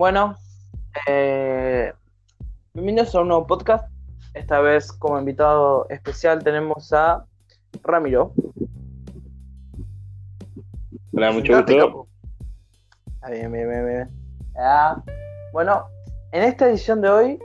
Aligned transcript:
Bueno, 0.00 0.34
eh, 1.08 1.92
bienvenidos 2.72 3.14
a 3.14 3.20
un 3.20 3.28
nuevo 3.28 3.46
podcast. 3.46 3.86
Esta 4.32 4.58
vez 4.60 4.90
como 4.92 5.18
invitado 5.18 5.86
especial 5.90 6.42
tenemos 6.42 6.90
a 6.94 7.26
Ramiro. 7.82 8.32
Hola, 11.12 11.32
mucho 11.32 11.54
gusto. 11.54 12.08
Ah, 13.20 13.30
bien, 13.30 13.52
bien, 13.52 13.68
bien, 13.68 13.86
bien. 13.86 14.10
Ah, 14.56 15.04
bueno, 15.52 15.84
en 16.32 16.44
esta 16.44 16.70
edición 16.70 17.02
de 17.02 17.10
hoy 17.10 17.38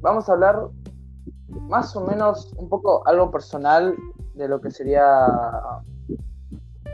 vamos 0.00 0.30
a 0.30 0.32
hablar 0.32 0.68
más 1.50 1.94
o 1.94 2.06
menos 2.06 2.54
un 2.56 2.70
poco 2.70 3.06
algo 3.06 3.30
personal 3.30 3.94
de 4.32 4.48
lo 4.48 4.62
que 4.62 4.70
sería... 4.70 5.26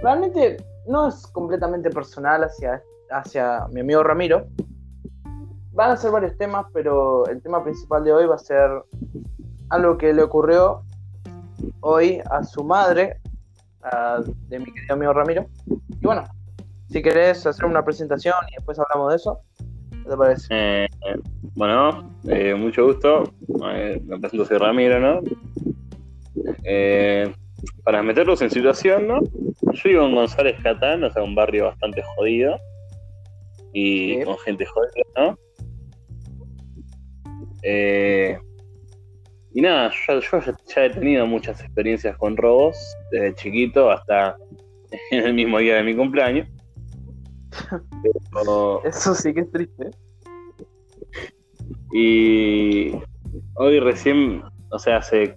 Realmente 0.02 0.56
no 0.88 1.06
es 1.06 1.24
completamente 1.28 1.88
personal 1.90 2.42
hacia, 2.42 2.82
hacia 3.10 3.66
mi 3.72 3.80
amigo 3.80 4.02
Ramiro. 4.02 4.46
Van 5.72 5.90
a 5.92 5.96
ser 5.96 6.10
varios 6.10 6.36
temas, 6.36 6.66
pero 6.72 7.26
el 7.26 7.40
tema 7.42 7.62
principal 7.62 8.04
de 8.04 8.12
hoy 8.12 8.26
va 8.26 8.34
a 8.34 8.38
ser 8.38 8.70
algo 9.70 9.96
que 9.96 10.12
le 10.12 10.22
ocurrió 10.22 10.82
hoy 11.80 12.20
a 12.30 12.42
su 12.42 12.64
madre, 12.64 13.20
de 14.48 14.58
mi 14.58 14.66
querido 14.72 14.94
amigo 14.94 15.12
Ramiro. 15.12 15.46
Y 15.66 16.04
bueno, 16.04 16.24
si 16.88 17.02
querés 17.02 17.46
hacer 17.46 17.64
una 17.64 17.84
presentación 17.84 18.34
y 18.50 18.56
después 18.56 18.78
hablamos 18.78 19.10
de 19.10 19.16
eso, 19.16 19.40
¿qué 19.90 20.10
te 20.10 20.16
parece? 20.16 20.46
Eh, 20.50 20.88
bueno, 21.54 22.14
eh, 22.28 22.54
mucho 22.54 22.86
gusto. 22.86 23.24
Eh, 23.72 24.00
me 24.04 24.18
presento, 24.18 24.58
Ramiro, 24.58 24.98
¿no? 25.00 25.20
Eh, 26.64 27.32
para 27.84 28.02
meterlos 28.02 28.40
en 28.42 28.50
situación, 28.50 29.08
¿no? 29.08 29.20
Yo 29.72 29.82
vivo 29.84 30.06
en 30.06 30.14
González 30.14 30.56
Catán, 30.62 31.02
o 31.04 31.10
sea, 31.10 31.22
un 31.22 31.34
barrio 31.34 31.66
bastante 31.66 32.02
jodido. 32.14 32.56
Y 33.80 34.14
Sí. 34.18 34.24
con 34.24 34.38
gente 34.38 34.64
jodida, 34.66 35.04
¿no? 35.16 35.38
Eh, 37.62 38.38
y 39.54 39.60
nada, 39.60 39.92
yo, 40.06 40.20
yo 40.20 40.40
ya- 40.40 40.56
ya 40.74 40.84
he 40.86 40.90
tenido 40.90 41.26
muchas 41.26 41.60
experiencias 41.60 42.16
con 42.16 42.36
robos, 42.36 42.76
desde 43.10 43.34
chiquito 43.34 43.90
hasta 43.90 44.36
en 45.12 45.26
el 45.26 45.34
mismo 45.34 45.58
día 45.58 45.76
de 45.76 45.82
mi 45.84 45.94
cumpleaños. 45.94 46.48
Pero, 48.32 48.82
Eso 48.84 49.14
sí 49.14 49.32
que 49.34 49.40
es 49.40 49.50
triste. 49.50 49.90
Y 51.92 52.92
hoy 53.54 53.80
recién, 53.80 54.42
o 54.70 54.78
sea, 54.78 54.98
hace 54.98 55.36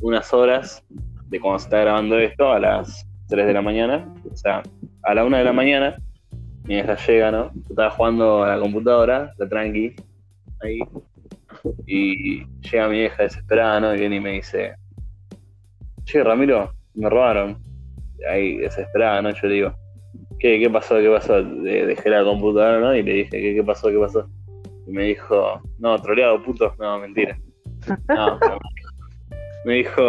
unas 0.00 0.32
horas 0.32 0.82
de 1.28 1.40
cuando 1.40 1.58
se 1.58 1.66
está 1.66 1.80
grabando 1.80 2.18
esto, 2.18 2.50
a 2.50 2.58
las 2.58 3.06
3 3.28 3.46
de 3.46 3.52
la 3.52 3.62
mañana, 3.62 4.12
o 4.30 4.36
sea, 4.36 4.62
a 5.02 5.14
la 5.14 5.24
1 5.24 5.38
de 5.38 5.44
la 5.44 5.52
mañana, 5.52 5.96
mi 6.64 6.78
hija 6.78 6.96
llega, 7.06 7.30
¿no? 7.30 7.50
Yo 7.54 7.60
estaba 7.70 7.90
jugando 7.90 8.42
a 8.42 8.56
la 8.56 8.60
computadora, 8.60 9.32
la 9.36 9.48
tranqui, 9.48 9.94
ahí, 10.60 10.80
y 11.86 12.44
llega 12.60 12.88
mi 12.88 13.02
hija 13.04 13.22
desesperada, 13.22 13.80
¿no? 13.80 13.94
Y 13.94 13.98
viene 13.98 14.16
y 14.16 14.20
me 14.20 14.32
dice, 14.32 14.74
che, 16.04 16.22
Ramiro, 16.22 16.72
me 16.94 17.08
robaron. 17.08 17.58
Ahí 18.30 18.56
desesperada, 18.56 19.20
¿no? 19.20 19.30
Yo 19.30 19.48
le 19.48 19.54
digo, 19.54 19.74
¿qué, 20.38 20.58
qué 20.58 20.70
pasó? 20.70 20.96
¿Qué 20.96 21.10
pasó? 21.10 21.42
De- 21.42 21.86
dejé 21.86 22.08
la 22.08 22.24
computadora, 22.24 22.80
¿no? 22.80 22.94
Y 22.96 23.02
le 23.02 23.12
dije, 23.12 23.30
¿qué, 23.30 23.54
qué 23.54 23.62
pasó? 23.62 23.88
¿Qué 23.88 23.98
pasó? 23.98 24.26
Y 24.86 24.92
me 24.92 25.04
dijo, 25.04 25.60
no, 25.78 26.00
troleado, 26.00 26.42
puto. 26.42 26.74
No, 26.78 26.98
mentira. 27.00 27.36
No, 28.08 28.38
no. 28.38 28.58
me 29.66 29.74
dijo, 29.74 30.00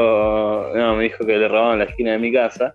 no, 0.74 0.96
me 0.96 1.04
dijo 1.04 1.26
que 1.26 1.38
le 1.38 1.48
robaron 1.50 1.80
la 1.80 1.86
esquina 1.86 2.14
de 2.14 2.20
mi 2.20 2.32
casa. 2.32 2.74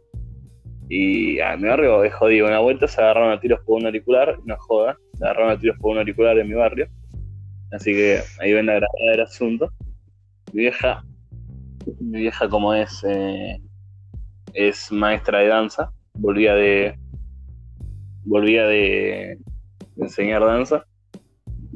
Y 0.92 1.38
a 1.40 1.56
mi 1.56 1.68
barrio 1.68 2.02
es 2.04 2.12
jodido. 2.12 2.48
Una 2.48 2.58
vuelta 2.58 2.88
se 2.88 3.00
agarraron 3.00 3.32
a 3.32 3.40
tiros 3.40 3.60
por 3.64 3.78
un 3.78 3.86
auricular, 3.86 4.36
no 4.44 4.56
joda, 4.58 4.98
se 5.14 5.24
agarraron 5.24 5.52
a 5.52 5.58
tiros 5.58 5.78
por 5.78 5.92
un 5.92 5.98
auricular 5.98 6.36
en 6.38 6.48
mi 6.48 6.54
barrio. 6.54 6.88
Así 7.72 7.92
que 7.92 8.20
ahí 8.40 8.52
ven 8.52 8.66
la 8.66 8.74
gravedad 8.74 9.12
del 9.12 9.20
asunto. 9.20 9.72
Mi 10.52 10.62
vieja, 10.62 11.04
mi 12.00 12.18
vieja 12.18 12.48
como 12.48 12.74
es, 12.74 13.04
eh, 13.08 13.56
es 14.52 14.90
maestra 14.90 15.38
de 15.38 15.46
danza, 15.46 15.92
volvía 16.14 16.54
de, 16.54 16.98
volvía 18.24 18.64
de, 18.66 19.38
de 19.94 20.04
enseñar 20.04 20.44
danza 20.44 20.84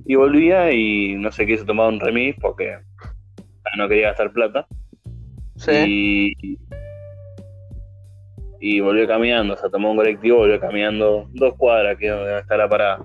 y 0.06 0.16
volvía 0.16 0.72
y 0.72 1.14
no 1.14 1.30
se 1.30 1.46
quiso 1.46 1.64
tomar 1.64 1.88
un 1.88 2.00
remis 2.00 2.34
porque 2.40 2.72
ah, 2.74 3.76
no 3.78 3.88
quería 3.88 4.08
gastar 4.08 4.32
plata 4.32 4.66
Sí. 5.56 6.34
y, 6.42 6.58
y 8.66 8.80
volvió 8.80 9.06
caminando, 9.06 9.52
o 9.52 9.56
sea, 9.58 9.68
tomó 9.68 9.90
un 9.90 9.98
colectivo, 9.98 10.38
volvió 10.38 10.58
caminando 10.58 11.28
dos 11.34 11.54
cuadras 11.56 11.98
que 11.98 12.06
es 12.06 12.12
donde 12.12 12.38
está 12.38 12.56
la 12.56 12.66
parada. 12.66 13.04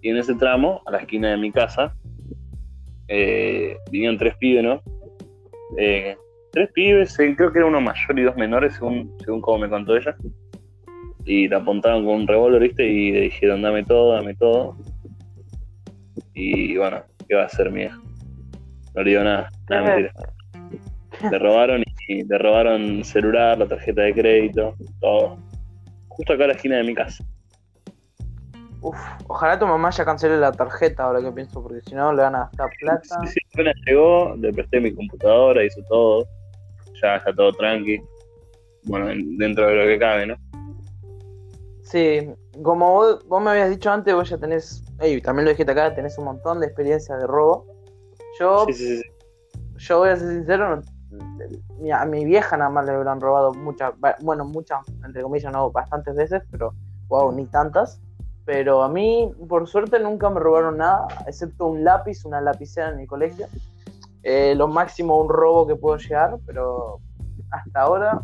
Y 0.00 0.10
en 0.10 0.18
ese 0.18 0.36
tramo, 0.36 0.82
a 0.86 0.92
la 0.92 0.98
esquina 0.98 1.30
de 1.30 1.36
mi 1.36 1.50
casa, 1.50 1.96
eh, 3.08 3.76
vinieron 3.90 4.16
tres 4.16 4.36
pibes, 4.36 4.62
¿no? 4.62 4.80
Eh, 5.76 6.16
tres 6.52 6.70
pibes, 6.72 7.18
eh, 7.18 7.34
creo 7.36 7.50
que 7.50 7.58
era 7.58 7.66
uno 7.66 7.80
mayor 7.80 8.16
y 8.20 8.22
dos 8.22 8.36
menores, 8.36 8.74
según, 8.74 9.12
según 9.18 9.40
como 9.40 9.58
me 9.58 9.68
contó 9.68 9.96
ella. 9.96 10.14
Y 11.24 11.48
la 11.48 11.56
apuntaron 11.56 12.04
con 12.04 12.14
un 12.14 12.28
revólver, 12.28 12.62
¿viste? 12.62 12.86
Y 12.86 13.10
le 13.10 13.20
dijeron, 13.22 13.62
dame 13.62 13.82
todo, 13.82 14.12
dame 14.12 14.36
todo. 14.36 14.76
Y 16.34 16.76
bueno, 16.76 17.02
¿qué 17.26 17.34
va 17.34 17.42
a 17.42 17.46
hacer 17.46 17.76
hija? 17.76 18.00
No 18.94 19.02
le 19.02 19.10
digo 19.10 19.24
nada, 19.24 19.50
nada, 19.68 19.82
mentira. 19.82 20.12
Le 21.32 21.36
robaron 21.40 21.82
y 22.08 22.22
le 22.24 22.38
robaron 22.38 23.02
celular, 23.04 23.58
la 23.58 23.66
tarjeta 23.66 24.02
de 24.02 24.14
crédito, 24.14 24.74
todo. 25.00 25.38
Justo 26.08 26.32
acá 26.32 26.44
a 26.44 26.48
la 26.48 26.52
esquina 26.54 26.76
de 26.76 26.84
mi 26.84 26.94
casa. 26.94 27.24
Uf, 28.80 28.98
ojalá 29.26 29.58
tu 29.58 29.66
mamá 29.66 29.90
ya 29.90 30.04
cancele 30.04 30.36
la 30.38 30.52
tarjeta 30.52 31.04
ahora 31.04 31.20
que 31.20 31.32
pienso, 31.32 31.62
porque 31.62 31.80
si 31.82 31.94
no 31.94 32.12
le 32.12 32.22
van 32.22 32.36
a 32.36 32.38
gastar 32.40 32.70
plata. 32.78 33.20
Sí, 33.24 33.32
sí, 33.32 33.40
apenas 33.52 33.74
llegó, 33.86 34.36
le 34.38 34.52
presté 34.52 34.80
mi 34.80 34.94
computadora, 34.94 35.64
hizo 35.64 35.82
todo. 35.88 36.26
Ya 37.02 37.16
está 37.16 37.34
todo 37.34 37.52
tranqui. 37.52 38.00
Bueno, 38.84 39.10
en- 39.10 39.36
dentro 39.36 39.66
de 39.66 39.74
lo 39.74 39.84
que 39.86 39.98
cabe, 39.98 40.26
¿no? 40.26 40.36
Sí, 41.82 42.28
como 42.62 42.92
vos, 42.92 43.26
vos 43.26 43.42
me 43.42 43.50
habías 43.50 43.70
dicho 43.70 43.90
antes, 43.90 44.14
vos 44.14 44.28
ya 44.28 44.38
tenés, 44.38 44.82
y 45.02 45.20
también 45.20 45.44
lo 45.44 45.50
dijiste 45.50 45.72
acá, 45.72 45.94
tenés 45.94 46.16
un 46.18 46.24
montón 46.26 46.60
de 46.60 46.66
experiencia 46.66 47.16
de 47.16 47.26
robo. 47.26 47.66
Yo, 48.38 48.66
Sí, 48.66 48.72
sí, 48.74 48.96
sí. 48.98 49.02
yo 49.78 49.98
voy 49.98 50.10
a 50.10 50.16
ser 50.16 50.28
sincero, 50.28 50.80
a 51.92 52.04
mi 52.04 52.24
vieja 52.24 52.56
nada 52.56 52.70
más 52.70 52.86
le 52.86 52.92
habrán 52.92 53.20
robado 53.20 53.54
muchas, 53.54 53.92
bueno, 54.22 54.44
muchas, 54.44 54.80
entre 55.04 55.22
comillas, 55.22 55.52
no, 55.52 55.70
bastantes 55.70 56.14
veces, 56.14 56.42
pero 56.50 56.74
wow, 57.08 57.32
ni 57.32 57.46
tantas. 57.46 58.00
Pero 58.44 58.82
a 58.82 58.88
mí, 58.88 59.32
por 59.48 59.66
suerte, 59.66 59.98
nunca 59.98 60.30
me 60.30 60.38
robaron 60.38 60.78
nada, 60.78 61.08
excepto 61.26 61.66
un 61.66 61.82
lápiz, 61.82 62.24
una 62.24 62.40
lapicera 62.40 62.90
en 62.90 62.98
mi 62.98 63.06
colegio. 63.06 63.48
Eh, 64.22 64.54
lo 64.56 64.68
máximo 64.68 65.20
un 65.20 65.28
robo 65.28 65.66
que 65.66 65.74
puedo 65.74 65.96
llegar, 65.96 66.36
pero 66.46 67.00
hasta 67.50 67.80
ahora 67.80 68.22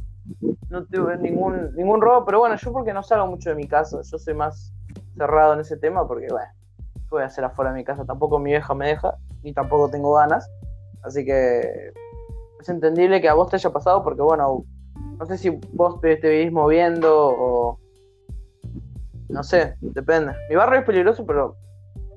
no 0.69 0.85
tuve 0.85 1.17
ningún, 1.19 1.75
ningún 1.75 2.01
robo. 2.01 2.25
Pero 2.25 2.39
bueno, 2.39 2.57
yo 2.57 2.73
porque 2.73 2.93
no 2.93 3.03
salgo 3.03 3.27
mucho 3.27 3.51
de 3.51 3.57
mi 3.57 3.67
casa, 3.67 4.01
yo 4.03 4.19
soy 4.19 4.35
más 4.35 4.73
cerrado 5.17 5.55
en 5.55 5.61
ese 5.61 5.77
tema, 5.77 6.07
porque 6.07 6.29
bueno, 6.31 6.51
¿qué 6.95 7.09
voy 7.11 7.23
a 7.23 7.27
hacer 7.27 7.45
afuera 7.45 7.73
de 7.73 7.79
mi 7.79 7.85
casa? 7.85 8.05
Tampoco 8.05 8.39
mi 8.39 8.51
vieja 8.51 8.75
me 8.75 8.89
deja, 8.89 9.17
ni 9.43 9.53
tampoco 9.53 9.91
tengo 9.91 10.15
ganas. 10.15 10.49
Así 11.03 11.25
que 11.25 11.93
es 12.63 12.69
entendible 12.69 13.21
que 13.21 13.29
a 13.29 13.35
vos 13.35 13.51
te 13.51 13.57
haya 13.57 13.71
pasado, 13.71 14.03
porque 14.03 14.23
bueno, 14.23 14.65
no 15.19 15.27
sé 15.27 15.37
si 15.37 15.51
vos 15.73 16.01
te, 16.01 16.17
te 16.17 16.29
vivís 16.29 16.53
moviendo 16.53 17.11
o. 17.13 17.79
No 19.29 19.43
sé, 19.43 19.77
depende. 19.81 20.33
Mi 20.49 20.57
barrio 20.57 20.81
es 20.81 20.87
peligroso, 20.87 21.25
pero 21.27 21.57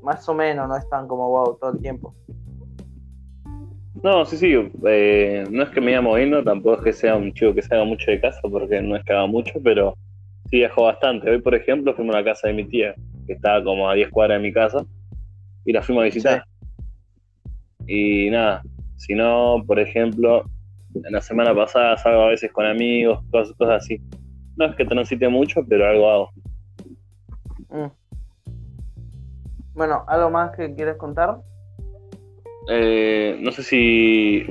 más 0.02 0.28
o 0.28 0.34
menos, 0.34 0.68
no 0.68 0.76
es 0.76 0.88
tan 0.90 1.08
como 1.08 1.30
wow 1.30 1.58
todo 1.60 1.72
el 1.72 1.80
tiempo. 1.80 2.14
No, 4.04 4.26
sí, 4.26 4.38
sí. 4.38 4.54
eh, 4.86 5.46
no 5.50 5.64
es 5.64 5.70
que 5.70 5.82
me 5.82 5.92
iba 5.92 6.02
moviendo, 6.02 6.44
tampoco 6.44 6.78
es 6.78 6.84
que 6.84 6.94
sea 6.94 7.16
un 7.16 7.34
chico 7.34 7.56
que 7.56 7.62
se 7.62 7.74
haga 7.74 7.86
mucho 7.86 8.12
de 8.12 8.22
casa, 8.22 8.40
porque 8.44 8.82
no 8.82 8.96
es 8.96 9.04
que 9.04 9.14
haga 9.14 9.26
mucho, 9.26 9.54
pero 9.64 9.96
sí 10.50 10.58
viajo 10.58 10.84
bastante. 10.84 11.30
Hoy, 11.30 11.42
por 11.42 11.56
ejemplo, 11.56 11.94
fuimos 11.96 12.14
a 12.16 12.20
la 12.20 12.26
casa 12.26 12.48
de 12.48 12.54
mi 12.54 12.66
tía, 12.66 12.94
que 13.26 13.34
estaba 13.34 13.64
como 13.64 13.90
a 13.90 13.96
10 13.96 14.12
cuadras 14.12 14.40
de 14.40 14.48
mi 14.48 14.54
casa, 14.54 14.86
y 15.66 15.74
la 15.74 15.82
fuimos 15.82 16.04
a 16.04 16.06
visitar. 16.06 16.44
Y 17.88 18.30
nada, 18.30 18.62
si 18.98 19.14
no, 19.14 19.64
por 19.66 19.80
ejemplo, 19.80 20.44
en 20.94 21.12
la 21.12 21.22
semana 21.22 21.54
pasada 21.54 21.98
salgo 21.98 22.22
a 22.24 22.30
veces 22.30 22.52
con 22.52 22.66
amigos, 22.66 23.24
cosas, 23.32 23.56
cosas 23.58 23.84
así. 23.84 24.02
No 24.58 24.66
es 24.66 24.76
que 24.76 24.86
transite 24.86 25.28
mucho, 25.28 25.62
pero 25.68 25.88
algo 25.88 26.10
hago. 26.10 26.30
Mm. 27.70 27.92
Bueno, 29.74 30.06
¿algo 30.08 30.30
más 30.30 30.56
que 30.56 30.74
quieres 30.74 30.96
contar? 30.96 31.38
Eh, 32.70 33.38
no 33.42 33.52
sé 33.52 33.64
si, 33.64 34.46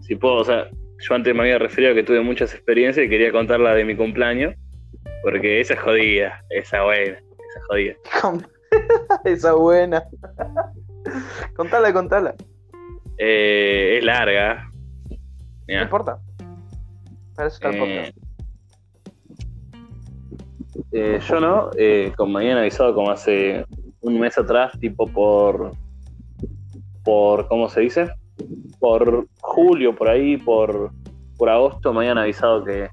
si 0.00 0.16
puedo, 0.16 0.36
o 0.36 0.44
sea, 0.44 0.68
yo 0.98 1.14
antes 1.14 1.34
me 1.34 1.42
había 1.42 1.58
referido 1.58 1.92
a 1.92 1.94
que 1.94 2.02
tuve 2.02 2.20
muchas 2.20 2.52
experiencias 2.52 3.06
y 3.06 3.08
quería 3.08 3.32
contar 3.32 3.60
la 3.60 3.74
de 3.74 3.84
mi 3.84 3.96
cumpleaños, 3.96 4.54
porque 5.22 5.60
esa 5.60 5.74
es 5.74 5.80
jodida, 5.80 6.44
esa 6.50 6.82
buena, 6.82 7.18
esa 7.18 7.58
es 7.58 7.64
jodida. 7.68 7.94
Esa 9.24 9.52
buena. 9.52 10.02
contala, 11.56 11.92
contala. 11.92 12.34
Eh, 13.24 13.98
es 13.98 14.04
larga. 14.04 14.68
No 15.68 15.80
importa. 15.80 16.18
Para 17.36 17.46
eso 17.46 17.54
está 17.54 17.68
el 17.68 17.76
eh, 17.76 17.78
podcast. 17.78 18.18
Eh, 20.90 21.20
yo 21.28 21.40
no, 21.40 21.70
eh, 21.78 22.12
como 22.16 22.32
me 22.32 22.40
habían 22.40 22.58
avisado 22.58 22.92
como 22.96 23.12
hace 23.12 23.64
un 24.00 24.18
mes 24.18 24.36
atrás, 24.36 24.72
tipo 24.80 25.06
por, 25.06 25.70
por, 27.04 27.46
¿cómo 27.46 27.68
se 27.68 27.82
dice? 27.82 28.10
Por 28.80 29.28
julio, 29.40 29.94
por 29.94 30.08
ahí, 30.08 30.36
por, 30.36 30.90
por 31.38 31.48
agosto, 31.48 31.92
me 31.92 32.00
habían 32.00 32.18
avisado 32.18 32.64
que 32.64 32.88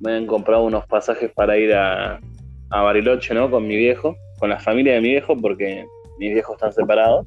me 0.00 0.10
habían 0.10 0.26
comprado 0.26 0.64
unos 0.64 0.84
pasajes 0.86 1.30
para 1.30 1.56
ir 1.56 1.72
a, 1.74 2.18
a 2.70 2.82
Bariloche, 2.82 3.32
¿no? 3.34 3.48
Con 3.48 3.68
mi 3.68 3.76
viejo, 3.76 4.16
con 4.40 4.50
la 4.50 4.58
familia 4.58 4.94
de 4.94 5.00
mi 5.00 5.10
viejo, 5.10 5.36
porque 5.36 5.86
mis 6.18 6.32
viejos 6.32 6.56
están 6.56 6.72
separados. 6.72 7.24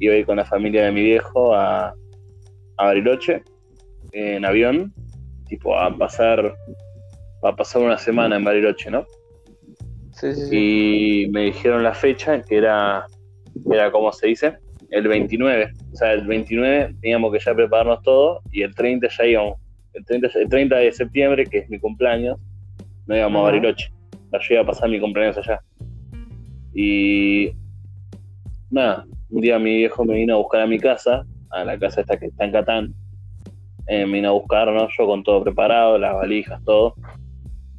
Iba 0.00 0.14
a 0.14 0.16
ir 0.18 0.26
con 0.26 0.36
la 0.36 0.44
familia 0.44 0.84
de 0.84 0.92
mi 0.92 1.02
viejo 1.02 1.54
a, 1.54 1.94
a 2.76 2.84
Bariloche 2.84 3.42
en 4.12 4.44
avión, 4.44 4.92
tipo 5.46 5.76
a 5.78 5.96
pasar, 5.96 6.54
a 7.42 7.56
pasar 7.56 7.82
una 7.82 7.98
semana 7.98 8.36
en 8.36 8.44
Bariloche, 8.44 8.90
¿no? 8.90 9.06
Sí, 10.12 10.34
sí, 10.34 10.46
sí. 10.46 11.24
y 11.24 11.28
me 11.30 11.44
dijeron 11.44 11.82
la 11.82 11.94
fecha 11.94 12.42
que 12.42 12.58
era, 12.58 13.06
era 13.70 13.90
como 13.90 14.12
se 14.12 14.28
dice, 14.28 14.58
el 14.92 15.08
29. 15.08 15.72
O 15.92 15.96
sea, 15.96 16.12
el 16.12 16.26
29 16.26 16.96
teníamos 17.00 17.32
que 17.32 17.38
ya 17.40 17.54
prepararnos 17.54 18.02
todo 18.02 18.42
y 18.52 18.62
el 18.62 18.74
30 18.74 19.08
ya 19.08 19.26
íbamos. 19.26 19.58
El 19.94 20.04
30, 20.04 20.28
el 20.38 20.48
30 20.48 20.76
de 20.76 20.92
septiembre, 20.92 21.46
que 21.46 21.58
es 21.58 21.70
mi 21.70 21.78
cumpleaños, 21.78 22.38
no 23.06 23.16
íbamos 23.16 23.40
a. 23.40 23.44
Bariloche. 23.44 23.90
Yo 24.32 24.54
iba 24.54 24.62
a 24.62 24.66
pasar 24.66 24.88
mi 24.88 25.00
cumpleaños 25.00 25.36
allá. 25.36 25.60
Y 26.74 27.52
nada, 28.70 29.04
un 29.32 29.40
día 29.40 29.58
mi 29.58 29.76
viejo 29.78 30.04
me 30.04 30.14
vino 30.14 30.34
a 30.34 30.36
buscar 30.36 30.60
a 30.60 30.66
mi 30.66 30.78
casa, 30.78 31.24
a 31.50 31.64
la 31.64 31.78
casa 31.78 32.02
esta 32.02 32.18
que 32.18 32.26
está 32.26 32.44
en 32.44 32.52
Catán. 32.52 32.94
Eh, 33.88 34.04
me 34.06 34.14
vino 34.14 34.28
a 34.28 34.32
buscar, 34.32 34.70
¿no? 34.70 34.88
Yo 34.96 35.06
con 35.06 35.22
todo 35.24 35.42
preparado, 35.42 35.98
las 35.98 36.14
valijas, 36.14 36.62
todo. 36.64 36.94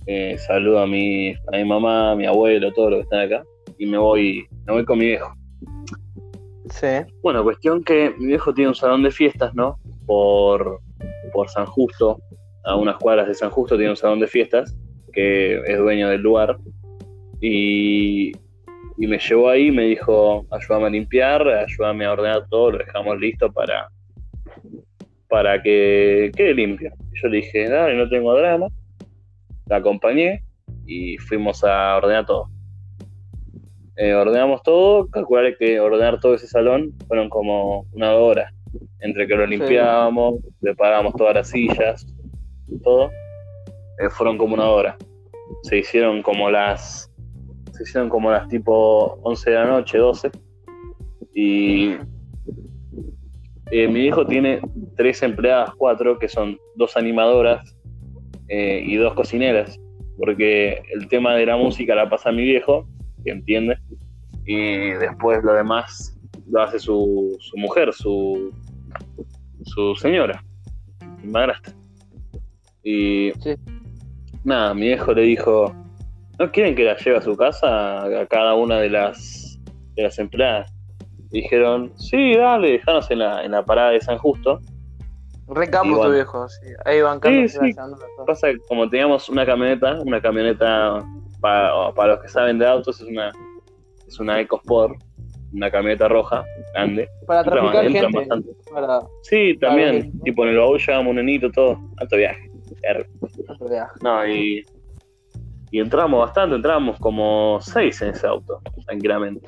Eh, 0.08 0.36
saludo 0.40 0.80
a 0.80 0.88
mi, 0.88 1.32
a 1.32 1.52
mi 1.54 1.64
mamá, 1.64 2.12
a 2.12 2.16
mi 2.16 2.26
abuelo, 2.26 2.74
todo 2.74 2.90
lo 2.90 2.96
que 2.98 3.04
están 3.04 3.20
acá. 3.22 3.44
Y 3.78 3.86
me 3.86 3.98
voy, 4.00 4.48
me 4.66 4.74
voy 4.74 4.84
con 4.84 4.98
mi 4.98 5.06
viejo. 5.06 5.32
Sí. 6.72 6.88
Bueno, 7.22 7.44
cuestión 7.44 7.84
que 7.84 8.16
mi 8.18 8.28
viejo 8.28 8.54
tiene 8.54 8.70
un 8.70 8.76
salón 8.76 9.04
de 9.04 9.12
fiestas, 9.12 9.54
¿no? 9.54 9.78
Por, 10.08 10.82
por 11.32 11.50
San 11.50 11.68
Justo, 11.68 12.20
a 12.66 12.76
unas 12.76 12.98
cuadras 12.98 13.28
de 13.28 13.36
San 13.36 13.52
Justo 13.52 13.76
tiene 13.76 13.92
un 13.92 13.98
salón 13.98 14.20
de 14.20 14.28
fiestas, 14.28 14.76
que 15.14 15.62
es 15.68 15.78
dueño 15.78 16.10
del 16.10 16.22
lugar. 16.22 16.58
Y, 17.42 18.32
y 18.98 19.08
me 19.08 19.18
llevó 19.18 19.50
ahí, 19.50 19.72
me 19.72 19.84
dijo, 19.84 20.46
ayúdame 20.52 20.88
a 20.88 20.90
limpiar, 20.90 21.48
ayúdame 21.48 22.06
a 22.06 22.14
ordenar 22.14 22.48
todo, 22.50 22.72
lo 22.72 22.78
dejamos 22.78 23.20
listo 23.20 23.52
para, 23.52 23.90
para 25.28 25.62
que 25.62 26.32
quede 26.36 26.54
limpio. 26.54 26.94
Y 27.12 27.22
yo 27.22 27.28
le 27.30 27.38
dije, 27.38 27.70
dale, 27.70 27.96
no 27.96 28.10
tengo 28.10 28.36
drama. 28.36 28.68
La 29.68 29.78
acompañé 29.78 30.44
y 30.86 31.18
fuimos 31.18 31.64
a 31.64 31.98
ordenar 31.98 32.26
todo. 32.26 32.50
Eh, 33.96 34.14
ordenamos 34.14 34.64
todo, 34.64 35.08
calcular 35.10 35.56
que 35.58 35.80
ordenar 35.80 36.20
todo 36.20 36.34
ese 36.34 36.48
salón 36.48 36.94
fueron 37.08 37.30
como 37.30 37.86
una 37.94 38.14
hora. 38.14 38.52
Entre 39.00 39.28
que 39.28 39.36
lo 39.36 39.46
limpiábamos, 39.46 40.36
preparábamos 40.60 41.14
todas 41.16 41.36
las 41.36 41.50
sillas, 41.50 42.08
todo, 42.84 43.12
eh, 44.00 44.10
fueron 44.10 44.38
como 44.38 44.56
una 44.56 44.70
hora. 44.70 44.98
Se 45.64 45.78
hicieron 45.78 46.24
como 46.24 46.50
las. 46.50 47.13
Se 47.74 47.84
hicieron 47.84 48.10
como 48.10 48.32
las 48.32 48.48
tipo 48.48 49.20
11 49.24 49.50
de 49.50 49.56
la 49.56 49.66
noche, 49.66 49.98
12. 49.98 50.32
Y 51.34 51.96
eh, 53.72 53.88
mi 53.88 54.02
hijo 54.06 54.26
tiene 54.26 54.62
tres 54.96 55.24
empleadas, 55.24 55.74
cuatro, 55.76 56.20
que 56.20 56.28
son 56.28 56.58
dos 56.76 56.96
animadoras 56.96 57.76
eh, 58.48 58.84
y 58.86 58.96
dos 58.96 59.14
cocineras. 59.16 59.80
Porque 60.18 60.84
el 60.94 61.08
tema 61.08 61.34
de 61.36 61.46
la 61.48 61.58
música 61.58 61.96
la 61.96 62.08
pasa 62.10 62.32
mi 62.32 62.44
viejo, 62.44 62.88
que 63.26 63.32
entiende, 63.32 63.78
y 64.46 64.92
después 64.92 65.44
lo 65.44 65.54
demás 65.54 66.16
lo 66.52 66.62
hace 66.62 66.78
su, 66.78 67.36
su 67.40 67.58
mujer, 67.58 67.92
su, 67.94 68.52
su 69.64 69.96
señora, 69.96 70.44
mi 71.24 71.32
madrastra. 71.32 71.74
Y 72.84 73.32
Sí. 73.40 73.56
nada, 74.44 74.74
mi 74.74 74.82
viejo 74.88 75.14
le 75.14 75.22
dijo, 75.24 75.74
¿no 76.44 76.52
quieren 76.52 76.76
que 76.76 76.84
la 76.84 76.98
lleve 76.98 77.18
a 77.18 77.22
su 77.22 77.36
casa 77.38 78.04
a 78.04 78.26
cada 78.28 78.56
una 78.56 78.80
de 78.80 78.90
las, 78.90 79.60
de 79.96 80.04
las 80.04 80.20
empleadas? 80.20 80.72
Dijeron, 81.32 81.92
sí, 81.98 82.36
dale, 82.36 82.74
dejanos 82.74 83.10
en 83.10 83.20
la, 83.20 83.44
en 83.44 83.52
la 83.52 83.64
parada 83.64 83.92
de 83.92 84.02
San 84.02 84.18
Justo. 84.18 84.60
Recamo 85.48 85.92
Y 85.92 85.94
tu 85.94 85.98
bueno. 85.98 86.14
viejo, 86.14 86.48
sí. 86.50 86.68
Ahí 86.86 87.02
bancando. 87.02 87.48
Sí, 87.48 87.60
sí. 87.60 87.76
Pasa 88.26 88.52
que 88.52 88.60
como 88.68 88.90
teníamos 88.90 89.30
una 89.30 89.46
camioneta, 89.46 90.00
una 90.02 90.22
camioneta 90.22 91.04
para, 91.40 91.92
para 91.94 92.14
los 92.16 92.22
que 92.24 92.28
saben 92.30 92.60
de 92.60 92.68
autos 92.68 93.02
es 93.02 93.08
una 93.08 93.32
es 94.08 94.20
una 94.20 94.40
EcoSport, 94.40 94.96
una 95.54 95.72
camioneta 95.72 96.08
roja, 96.08 96.46
grande. 96.74 97.10
Para 97.26 97.44
traficar 97.44 97.86
entran 97.86 98.04
gente. 98.12 98.18
bastante. 98.20 98.50
Para 98.72 99.00
Sí, 99.24 99.58
también, 99.60 100.20
tipo 100.22 100.44
en 100.44 100.52
el 100.52 100.58
baúl 100.58 100.80
llevamos 100.80 101.10
un 101.10 101.16
nenito, 101.18 101.52
todo, 101.52 101.80
alto 101.98 102.16
viaje. 102.16 102.50
Otro 103.48 103.70
viaje. 103.70 103.92
No, 104.04 104.28
y, 104.28 104.64
y 105.74 105.80
entramos 105.80 106.20
bastante, 106.20 106.56
entramos 106.56 107.00
como 107.00 107.58
seis 107.60 108.00
en 108.04 108.10
ese 108.10 108.28
auto, 108.28 108.62
tranquilamente. 108.86 109.48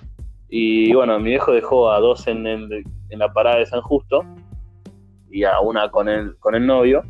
Y 0.50 0.92
bueno, 0.92 1.20
mi 1.20 1.30
viejo 1.30 1.52
dejó 1.52 1.92
a 1.92 2.00
dos 2.00 2.26
en, 2.28 2.48
el, 2.48 2.84
en 3.12 3.20
la 3.20 3.32
parada 3.32 3.58
de 3.60 3.68
San 3.68 3.82
Justo 3.82 4.26
y 5.30 5.44
a 5.44 5.60
una 5.60 5.92
con 5.92 6.10
el, 6.10 6.36
con 6.40 6.56
el 6.56 6.66
novio. 6.66 7.04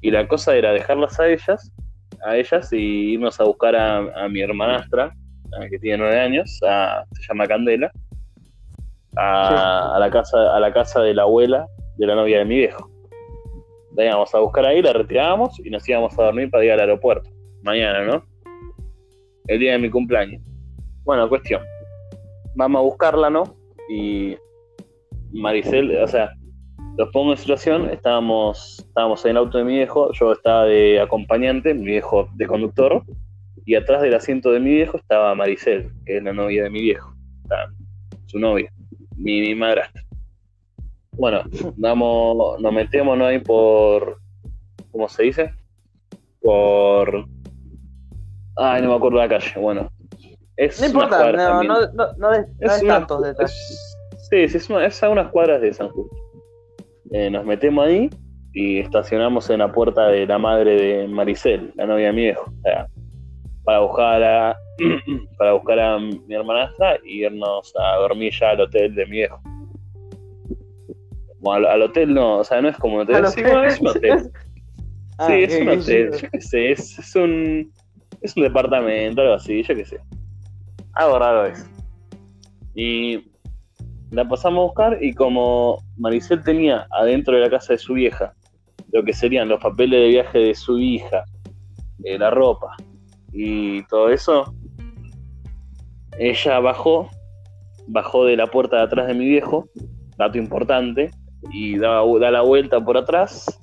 Y 0.00 0.10
la 0.10 0.26
cosa 0.26 0.56
era 0.56 0.72
dejarlas 0.72 1.20
a 1.20 1.28
ellas, 1.28 1.72
a 2.24 2.36
ellas 2.36 2.72
y 2.72 3.12
irnos 3.12 3.38
a 3.38 3.44
buscar 3.44 3.76
a, 3.76 3.98
a 4.24 4.28
mi 4.28 4.40
hermanastra, 4.40 5.12
que 5.70 5.78
tiene 5.78 5.98
nueve 5.98 6.18
años, 6.18 6.58
a- 6.68 7.04
se 7.12 7.22
llama 7.28 7.46
Candela, 7.46 7.92
a, 9.16 9.94
a 9.94 9.98
la 10.00 10.10
casa, 10.10 10.56
a 10.56 10.58
la 10.58 10.72
casa 10.72 11.02
de 11.02 11.14
la 11.14 11.22
abuela 11.22 11.68
de 11.96 12.06
la 12.08 12.16
novia 12.16 12.38
de 12.38 12.44
mi 12.46 12.56
viejo. 12.56 12.90
La 13.94 14.06
íbamos 14.06 14.34
a 14.34 14.40
buscar 14.40 14.64
ahí, 14.66 14.82
la 14.82 14.92
retirábamos 14.92 15.56
y 15.64 15.70
nos 15.70 15.88
íbamos 15.88 16.18
a 16.18 16.24
dormir 16.24 16.50
para 16.50 16.64
ir 16.64 16.72
al 16.72 16.80
aeropuerto. 16.80 17.30
Mañana, 17.62 18.04
¿no? 18.04 18.24
El 19.46 19.60
día 19.60 19.72
de 19.72 19.78
mi 19.78 19.90
cumpleaños. 19.90 20.42
Bueno, 21.04 21.28
cuestión. 21.28 21.62
Vamos 22.54 22.80
a 22.80 22.82
buscarla, 22.82 23.30
¿no? 23.30 23.56
Y 23.88 24.36
Maricel, 25.32 25.96
o 26.02 26.06
sea, 26.06 26.32
los 26.96 27.10
pongo 27.10 27.32
en 27.32 27.38
situación, 27.38 27.90
estábamos, 27.90 28.80
estábamos 28.80 29.24
en 29.24 29.32
el 29.32 29.36
auto 29.38 29.58
de 29.58 29.64
mi 29.64 29.74
viejo, 29.74 30.12
yo 30.12 30.32
estaba 30.32 30.64
de 30.64 31.00
acompañante, 31.00 31.72
mi 31.72 31.86
viejo 31.86 32.28
de 32.34 32.46
conductor, 32.46 33.04
y 33.64 33.74
atrás 33.74 34.02
del 34.02 34.14
asiento 34.14 34.50
de 34.50 34.60
mi 34.60 34.70
viejo 34.70 34.96
estaba 34.96 35.34
Maricel, 35.34 35.92
que 36.04 36.16
es 36.16 36.22
la 36.22 36.32
novia 36.32 36.64
de 36.64 36.70
mi 36.70 36.80
viejo, 36.80 37.14
su 38.26 38.38
novia, 38.38 38.72
mi, 39.16 39.40
mi 39.40 39.54
madrastra. 39.54 40.02
Bueno, 41.12 41.42
damos, 41.76 42.60
nos 42.60 42.72
metemos 42.72 43.16
¿no? 43.16 43.26
ahí 43.26 43.38
por, 43.38 44.20
¿cómo 44.90 45.08
se 45.08 45.24
dice? 45.24 45.54
Por... 46.40 47.26
Ay, 48.58 48.82
no 48.82 48.88
me 48.90 48.96
acuerdo 48.96 49.18
la 49.18 49.28
calle, 49.28 49.52
bueno. 49.56 49.90
Es 50.56 50.80
No 50.80 50.86
importa, 50.86 51.30
no, 51.32 51.62
no, 51.62 51.80
no, 51.92 52.06
no, 52.16 52.32
Es 52.58 52.82
una- 52.82 52.98
tantos 52.98 53.22
detalles. 53.22 53.52
es- 53.52 53.96
sí, 54.28 54.48
sí, 54.48 54.56
es, 54.56 54.68
una- 54.70 54.84
es 54.86 55.02
a 55.02 55.08
unas 55.08 55.30
cuadras 55.30 55.60
de 55.60 55.72
San 55.72 55.88
Justo. 55.90 56.16
Eh, 57.12 57.30
nos 57.30 57.44
metemos 57.44 57.86
ahí 57.86 58.10
y 58.52 58.80
estacionamos 58.80 59.48
en 59.50 59.60
la 59.60 59.70
puerta 59.72 60.08
de 60.08 60.26
la 60.26 60.38
madre 60.38 60.74
de 60.74 61.08
Maricel, 61.08 61.72
la 61.76 61.86
novia 61.86 62.06
de 62.08 62.12
mi 62.12 62.22
viejo. 62.22 62.50
O 62.50 62.60
sea, 62.62 62.86
para 63.64 63.78
buscar 63.80 64.22
a, 64.22 64.56
para 65.38 65.52
buscar 65.52 65.78
a 65.78 65.98
mi 65.98 66.20
hermanastra 66.34 66.98
y 67.04 67.24
irnos 67.24 67.72
a 67.76 67.96
dormir 67.98 68.32
ya 68.38 68.50
al 68.50 68.60
hotel 68.62 68.94
de 68.94 69.04
mi 69.06 69.12
viejo. 69.12 69.40
Bueno, 71.40 71.66
al, 71.68 71.74
al 71.74 71.82
hotel 71.82 72.12
no, 72.12 72.38
o 72.38 72.44
sea, 72.44 72.60
no 72.60 72.68
es 72.68 72.76
como 72.78 72.96
un 72.96 73.02
hotel, 73.02 73.26
sí, 73.28 73.40
hotel. 73.40 73.64
es 73.66 73.80
un 73.80 73.88
hotel. 73.88 74.32
Ah, 75.20 75.26
sí, 75.26 75.32
es 75.42 75.60
un 75.60 75.68
hotel, 75.68 75.82
chido. 76.10 76.18
yo 76.18 76.28
qué 76.30 76.40
sé, 76.40 76.70
es, 76.70 76.96
es 76.96 77.16
un 77.16 77.72
es 78.20 78.36
un 78.36 78.42
departamento, 78.42 79.22
algo 79.22 79.34
así, 79.34 79.62
yo 79.62 79.74
qué 79.74 79.84
sé. 79.84 80.00
Algo 80.94 81.18
raro 81.18 81.46
es. 81.46 81.68
Y 82.74 83.30
la 84.10 84.28
pasamos 84.28 84.58
a 84.58 84.62
buscar 84.62 84.98
y 85.02 85.12
como 85.14 85.82
Maricel 85.96 86.42
tenía 86.42 86.86
adentro 86.90 87.34
de 87.34 87.42
la 87.42 87.50
casa 87.50 87.74
de 87.74 87.78
su 87.78 87.94
vieja 87.94 88.34
lo 88.92 89.02
que 89.04 89.12
serían 89.12 89.48
los 89.48 89.60
papeles 89.60 90.00
de 90.00 90.08
viaje 90.08 90.38
de 90.38 90.54
su 90.54 90.78
hija, 90.78 91.24
la 91.98 92.30
ropa 92.30 92.76
y 93.32 93.82
todo 93.84 94.08
eso, 94.08 94.54
ella 96.18 96.58
bajó, 96.60 97.10
bajó 97.86 98.24
de 98.24 98.36
la 98.36 98.46
puerta 98.46 98.76
de 98.76 98.82
atrás 98.82 99.06
de 99.08 99.14
mi 99.14 99.26
viejo, 99.26 99.68
dato 100.16 100.38
importante, 100.38 101.10
y 101.52 101.78
da, 101.78 102.02
da 102.20 102.30
la 102.30 102.40
vuelta 102.40 102.80
por 102.80 102.96
atrás 102.96 103.60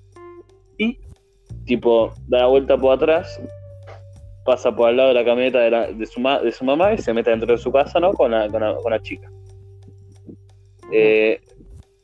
y 0.78 1.00
tipo 1.66 2.14
da 2.28 2.40
la 2.40 2.48
vuelta 2.48 2.78
por 2.78 2.94
atrás 2.94 3.42
pasa 4.46 4.74
por 4.76 4.88
al 4.88 4.96
lado 4.98 5.10
de 5.10 5.16
la 5.16 5.26
camioneta 5.26 5.60
de, 5.60 5.72
la- 5.72 5.88
de 5.92 6.06
su, 6.06 6.20
ma- 6.22 6.40
de 6.40 6.52
su 6.52 6.64
mamá 6.64 6.94
y 6.94 6.98
se 7.00 7.14
mete 7.14 7.32
dentro 7.32 7.52
de 7.52 7.58
su 7.58 7.72
casa 7.72 8.00
no 8.00 8.14
con 8.14 8.32
la, 8.32 8.48
con 8.50 8.62
la, 8.62 8.76
con 8.76 8.92
la 8.92 9.02
chica 9.02 9.30
Eh, 10.92 11.40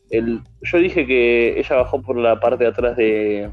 el- 0.10 0.42
yo 0.62 0.78
dije 0.80 1.06
que 1.06 1.60
ella 1.60 1.76
bajó 1.78 2.02
por 2.02 2.18
la 2.18 2.40
parte 2.40 2.64
de 2.64 2.70
atrás 2.72 2.98
de, 2.98 3.50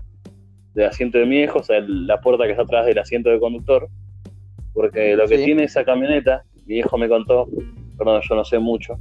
del 0.74 0.86
asiento 0.86 1.18
de 1.18 1.26
mi 1.26 1.36
viejo, 1.36 1.58
o 1.60 1.62
sea, 1.62 1.80
la 1.86 2.18
puerta 2.20 2.44
que 2.44 2.50
está 2.50 2.62
atrás 2.62 2.86
del 2.86 2.98
asiento 2.98 3.28
del 3.30 3.40
conductor. 3.40 3.88
Porque 4.72 5.14
lo 5.16 5.26
que 5.28 5.38
Sí. 5.38 5.44
tiene 5.44 5.64
esa 5.64 5.84
camioneta, 5.84 6.42
mi 6.66 6.78
hijo 6.78 6.96
me 6.98 7.08
contó, 7.08 7.46
perdón, 7.96 8.22
yo 8.28 8.34
no 8.34 8.44
sé 8.44 8.58
mucho, 8.58 8.96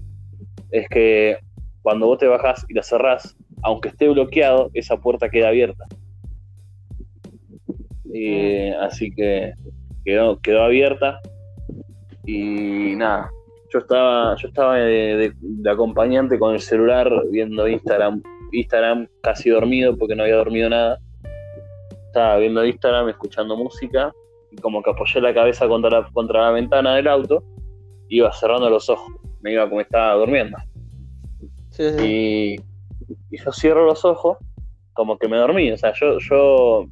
es 0.71 0.87
que 0.89 1.37
cuando 1.81 2.07
vos 2.07 2.17
te 2.17 2.27
bajás 2.27 2.65
y 2.69 2.73
la 2.73 2.83
cerrás, 2.83 3.35
aunque 3.63 3.89
esté 3.89 4.07
bloqueado, 4.09 4.69
esa 4.73 4.97
puerta 4.97 5.29
queda 5.29 5.47
abierta. 5.49 5.85
Y 8.19 8.69
así 8.81 9.11
que 9.13 9.53
quedó, 10.05 10.39
quedó 10.39 10.63
abierta. 10.63 11.19
Y 12.25 12.95
nada, 12.95 13.29
yo 13.71 13.79
estaba, 13.79 14.35
yo 14.37 14.47
estaba 14.47 14.75
de, 14.77 15.15
de- 15.17 15.33
de 15.39 15.69
acompañante 15.69 16.37
con 16.39 16.53
el 16.53 16.59
celular 16.59 17.09
viendo 17.31 17.67
Instagram, 17.67 18.21
Instagram 18.51 19.07
casi 19.21 19.49
dormido 19.49 19.95
porque 19.97 20.15
no 20.15 20.23
había 20.23 20.35
dormido 20.37 20.69
nada. 20.69 20.97
Estaba 22.07 22.37
viendo 22.37 22.65
Instagram, 22.65 23.09
escuchando 23.09 23.55
música, 23.55 24.11
y 24.51 24.55
como 24.57 24.81
que 24.81 24.89
apoyé 24.89 25.21
la 25.21 25.33
cabeza 25.33 25.67
contra 25.67 25.89
la, 25.89 26.09
contra 26.11 26.41
la 26.41 26.51
ventana 26.51 26.95
del 26.95 27.07
auto, 27.07 27.43
iba 28.09 28.31
cerrando 28.33 28.69
los 28.69 28.89
ojos, 28.89 29.13
me 29.41 29.53
iba 29.53 29.67
como 29.69 29.81
estaba 29.81 30.13
durmiendo. 30.15 30.57
Sí, 31.69 31.83
sí. 31.97 32.05
Y, 32.05 32.55
y 33.35 33.37
yo 33.37 33.51
cierro 33.51 33.85
los 33.85 34.03
ojos, 34.03 34.37
como 34.93 35.17
que 35.19 35.27
me 35.27 35.37
dormí. 35.37 35.71
O 35.71 35.77
sea, 35.77 35.93
yo, 35.93 36.17
yo 36.19 36.85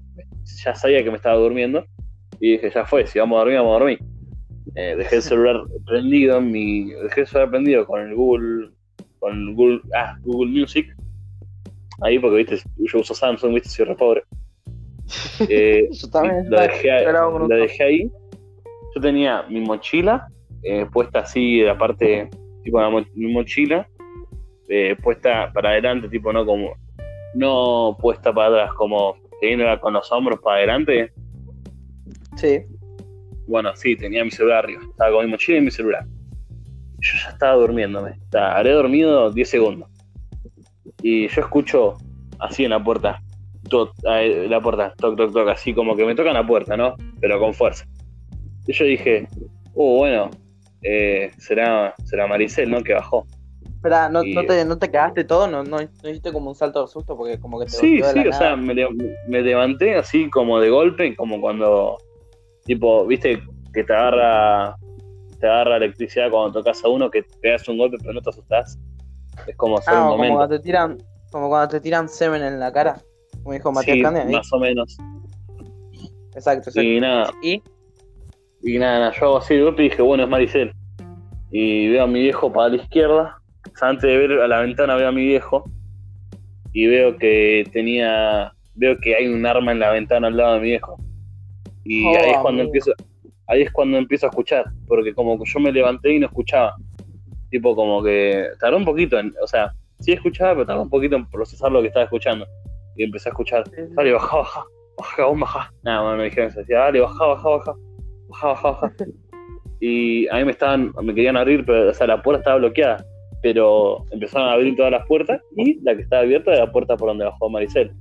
ya 0.63 0.75
sabía 0.75 1.03
que 1.03 1.09
me 1.09 1.17
estaba 1.17 1.35
durmiendo 1.37 1.85
y 2.39 2.53
dije, 2.53 2.69
ya 2.69 2.85
fue, 2.85 3.05
si 3.07 3.19
vamos 3.19 3.37
a 3.37 3.39
dormir, 3.39 3.57
vamos 3.57 3.75
a 3.75 3.79
dormir. 3.79 3.99
Eh, 4.75 4.95
dejé 4.97 5.15
el 5.17 5.21
celular 5.21 5.61
prendido 5.85 6.37
en 6.37 6.51
mi. 6.51 6.91
Dejé 6.91 7.21
el 7.21 7.27
celular 7.27 7.49
prendido 7.51 7.85
con 7.85 8.01
el 8.01 8.15
Google. 8.15 8.69
Con 9.19 9.33
el 9.33 9.55
Google. 9.55 9.81
Ah, 9.95 10.15
Google 10.21 10.51
Music. 10.59 10.87
Ahí 12.01 12.19
porque 12.19 12.37
viste, 12.37 12.57
yo 12.77 12.99
uso 12.99 13.13
Samsung, 13.13 13.53
viste, 13.53 13.69
soy 13.69 13.85
re 13.85 13.95
pobre. 13.95 14.23
Eh, 15.49 15.87
Yo 15.91 16.09
también. 16.09 16.49
lo 16.49 16.59
dejé, 16.59 16.91
ahí- 16.91 17.05
Yo 17.05 17.11
lo 17.39 17.47
dejé 17.55 17.83
ahí. 17.83 18.11
Tenía 19.01 19.43
mi 19.49 19.59
mochila 19.59 20.25
eh, 20.63 20.85
puesta 20.91 21.19
así, 21.19 21.61
la 21.61 21.77
parte, 21.77 22.29
tipo 22.63 22.79
la 22.81 22.89
mo- 22.89 23.05
mi 23.13 23.31
mochila, 23.31 23.87
eh, 24.69 24.95
puesta 25.03 25.51
para 25.53 25.69
adelante, 25.71 26.07
tipo 26.09 26.31
no 26.33 26.45
como, 26.45 26.73
no 27.35 27.97
puesta 28.01 28.33
para 28.33 28.47
atrás, 28.63 28.73
como 28.75 29.15
viene 29.41 29.79
con 29.79 29.93
los 29.93 30.11
hombros 30.11 30.39
para 30.41 30.57
adelante. 30.57 31.11
Sí. 32.35 32.59
Bueno, 33.47 33.75
sí, 33.75 33.95
tenía 33.95 34.23
mi 34.23 34.31
celular 34.31 34.63
arriba. 34.65 34.81
Estaba 34.89 35.11
con 35.11 35.25
mi 35.25 35.31
mochila 35.31 35.57
y 35.57 35.61
mi 35.61 35.71
celular. 35.71 36.05
Yo 36.99 37.11
ya 37.23 37.29
estaba 37.29 37.55
durmiéndome. 37.55 38.11
Estaba- 38.23 38.57
habré 38.57 38.71
dormido 38.71 39.31
10 39.31 39.49
segundos. 39.49 39.89
Y 41.01 41.27
yo 41.27 41.41
escucho 41.41 41.97
así 42.39 42.63
en 42.63 42.71
la 42.71 42.83
puerta. 42.83 43.21
la 43.71 44.61
puerta, 44.61 44.93
toc, 44.97 45.17
toc, 45.17 45.33
toc, 45.33 45.49
así 45.49 45.73
como 45.73 45.95
que 45.95 46.05
me 46.05 46.13
tocan 46.15 46.35
la 46.35 46.45
puerta, 46.45 46.77
¿no? 46.77 46.95
Pero 47.19 47.39
con 47.39 47.53
fuerza. 47.53 47.85
Y 48.67 48.73
yo 48.73 48.85
dije, 48.85 49.27
oh, 49.73 49.97
bueno, 49.97 50.29
eh, 50.83 51.31
será, 51.39 51.95
será 52.03 52.27
Maricel, 52.27 52.69
¿no? 52.69 52.83
Que 52.83 52.93
bajó. 52.93 53.25
Espera, 53.85 54.09
¿no, 54.09 54.23
Y- 54.23 54.33
no, 54.33 54.43
te, 54.47 54.65
¿no 54.65 54.77
te 54.79 54.89
cagaste 54.89 55.25
todo? 55.25 55.45
¿No, 55.47 55.63
no, 55.63 55.77
no 55.77 56.09
hiciste 56.09 56.33
como 56.33 56.49
un 56.49 56.55
salto 56.55 56.81
de 56.81 56.87
susto? 56.87 57.15
Porque 57.15 57.39
como 57.39 57.59
que 57.59 57.65
te 57.67 57.71
Sí, 57.73 58.01
sí, 58.01 58.27
o 58.27 58.33
sea, 58.33 58.55
me, 58.55 58.73
le- 58.73 58.89
me 59.27 59.43
levanté 59.43 59.93
así 59.95 60.27
como 60.31 60.59
de 60.59 60.71
golpe, 60.71 61.15
como 61.15 61.39
cuando, 61.39 61.95
tipo, 62.65 63.05
viste, 63.05 63.43
que 63.71 63.83
te 63.83 63.93
agarra, 63.93 64.75
te 65.39 65.45
agarra 65.45 65.77
electricidad 65.77 66.31
cuando 66.31 66.51
tocas 66.59 66.83
a 66.83 66.87
uno, 66.87 67.11
que 67.11 67.21
te 67.43 67.51
das 67.51 67.67
un 67.69 67.77
golpe 67.77 67.97
pero 68.01 68.13
no 68.13 68.21
te 68.21 68.29
asustás. 68.31 68.75
Es 69.45 69.55
como 69.55 69.77
hacer 69.77 69.93
Ah, 69.93 69.97
un 70.01 70.05
como 70.05 70.17
momento. 70.17 70.35
cuando 70.37 70.57
te 70.57 70.63
tiran, 70.63 70.97
como 71.31 71.47
cuando 71.49 71.67
te 71.69 71.79
tiran 71.79 72.09
semen 72.09 72.41
en 72.41 72.59
la 72.59 72.73
cara. 72.73 72.99
Como 73.43 73.53
dijo 73.53 73.71
Matías 73.71 73.97
Sí, 73.97 74.19
ahí. 74.19 74.33
más 74.33 74.51
o 74.51 74.57
menos. 74.57 74.97
Exacto, 76.33 76.71
exacto. 76.71 76.81
Y 76.81 76.99
nada, 76.99 77.31
Y 77.43 77.61
y 78.63 78.79
nada, 78.79 78.97
nada, 78.97 79.11
yo 79.11 79.25
hago 79.27 79.37
así 79.37 79.53
de 79.53 79.61
golpe 79.61 79.83
y 79.83 79.89
dije, 79.89 80.01
bueno, 80.01 80.23
es 80.23 80.29
Maricel. 80.29 80.71
Y 81.51 81.89
veo 81.89 82.05
a 82.05 82.07
mi 82.07 82.21
viejo 82.21 82.51
para 82.51 82.69
la 82.69 82.77
izquierda. 82.77 83.37
O 83.73 83.77
sea, 83.77 83.89
antes 83.89 84.03
de 84.09 84.17
ver 84.17 84.31
a 84.41 84.47
la 84.47 84.61
ventana 84.61 84.95
veo 84.95 85.07
a 85.09 85.11
mi 85.11 85.25
viejo. 85.25 85.69
Y 86.73 86.87
veo 86.87 87.17
que 87.17 87.63
tenía. 87.71 88.51
Veo 88.75 88.97
que 88.99 89.15
hay 89.15 89.27
un 89.27 89.45
arma 89.45 89.71
en 89.71 89.79
la 89.79 89.91
ventana 89.91 90.27
al 90.27 90.37
lado 90.37 90.55
de 90.55 90.59
mi 90.61 90.67
viejo. 90.69 90.97
Y 91.83 92.05
Oh, 92.05 92.09
ahí 92.17 92.31
es 92.31 92.37
cuando 92.37 92.49
amigo. 92.61 92.65
empiezo. 92.65 92.93
Ahí 93.47 93.61
es 93.61 93.71
cuando 93.71 93.97
empiezo 93.97 94.25
a 94.25 94.29
escuchar. 94.29 94.65
Porque 94.87 95.13
como 95.13 95.37
que 95.37 95.45
yo 95.49 95.59
me 95.59 95.71
levanté 95.71 96.13
y 96.13 96.19
no 96.19 96.27
escuchaba. 96.27 96.75
Tipo 97.49 97.75
como 97.75 98.03
que. 98.03 98.47
Tardó 98.59 98.77
un 98.77 98.85
poquito 98.85 99.17
en. 99.19 99.33
O 99.41 99.47
sea, 99.47 99.71
sí 99.99 100.11
escuchaba, 100.11 100.53
pero 100.53 100.65
tardó 100.65 100.81
un 100.81 100.89
poquito 100.89 101.15
en 101.15 101.29
procesar 101.29 101.71
lo 101.71 101.81
que 101.81 101.87
estaba 101.87 102.03
escuchando. 102.05 102.45
Y 102.97 103.03
empecé 103.03 103.29
a 103.29 103.31
escuchar. 103.31 103.63
Dale, 103.95 104.11
baja, 104.13 104.37
baja. 104.37 104.63
Baja, 104.97 105.25
vos 105.25 105.39
baja. 105.39 105.73
Nada, 105.83 106.01
bueno, 106.01 106.17
me 106.17 106.23
dijeron 106.25 106.49
eso. 106.49 106.59
Decía, 106.59 106.79
dale, 106.79 107.01
baja, 107.01 107.25
baja, 107.25 107.49
baja. 107.49 107.73
Baja, 108.29 108.47
baja, 108.47 108.71
baja. 108.71 108.91
Y 109.81 110.25
a 110.29 110.37
mí 110.37 110.45
me 110.45 110.51
estaban, 110.51 110.93
me 111.03 111.13
querían 111.13 111.35
abrir, 111.35 111.65
pero 111.65 111.89
o 111.89 111.93
sea, 111.93 112.07
la 112.07 112.21
puerta 112.21 112.39
estaba 112.39 112.57
bloqueada. 112.57 113.05
Pero 113.45 114.03
empezaron 114.09 114.47
a 114.49 114.53
abrir 114.53 114.75
todas 114.75 114.91
las 114.91 115.05
puertas 115.05 115.39
y 115.55 115.79
la 115.83 115.95
que 115.95 116.01
estaba 116.01 116.23
abierta 116.23 116.51
era 116.51 116.65
la 116.65 116.71
puerta 116.71 116.97
por 116.97 117.09
donde 117.09 117.25
bajó 117.25 117.47
Maricel. 117.47 117.91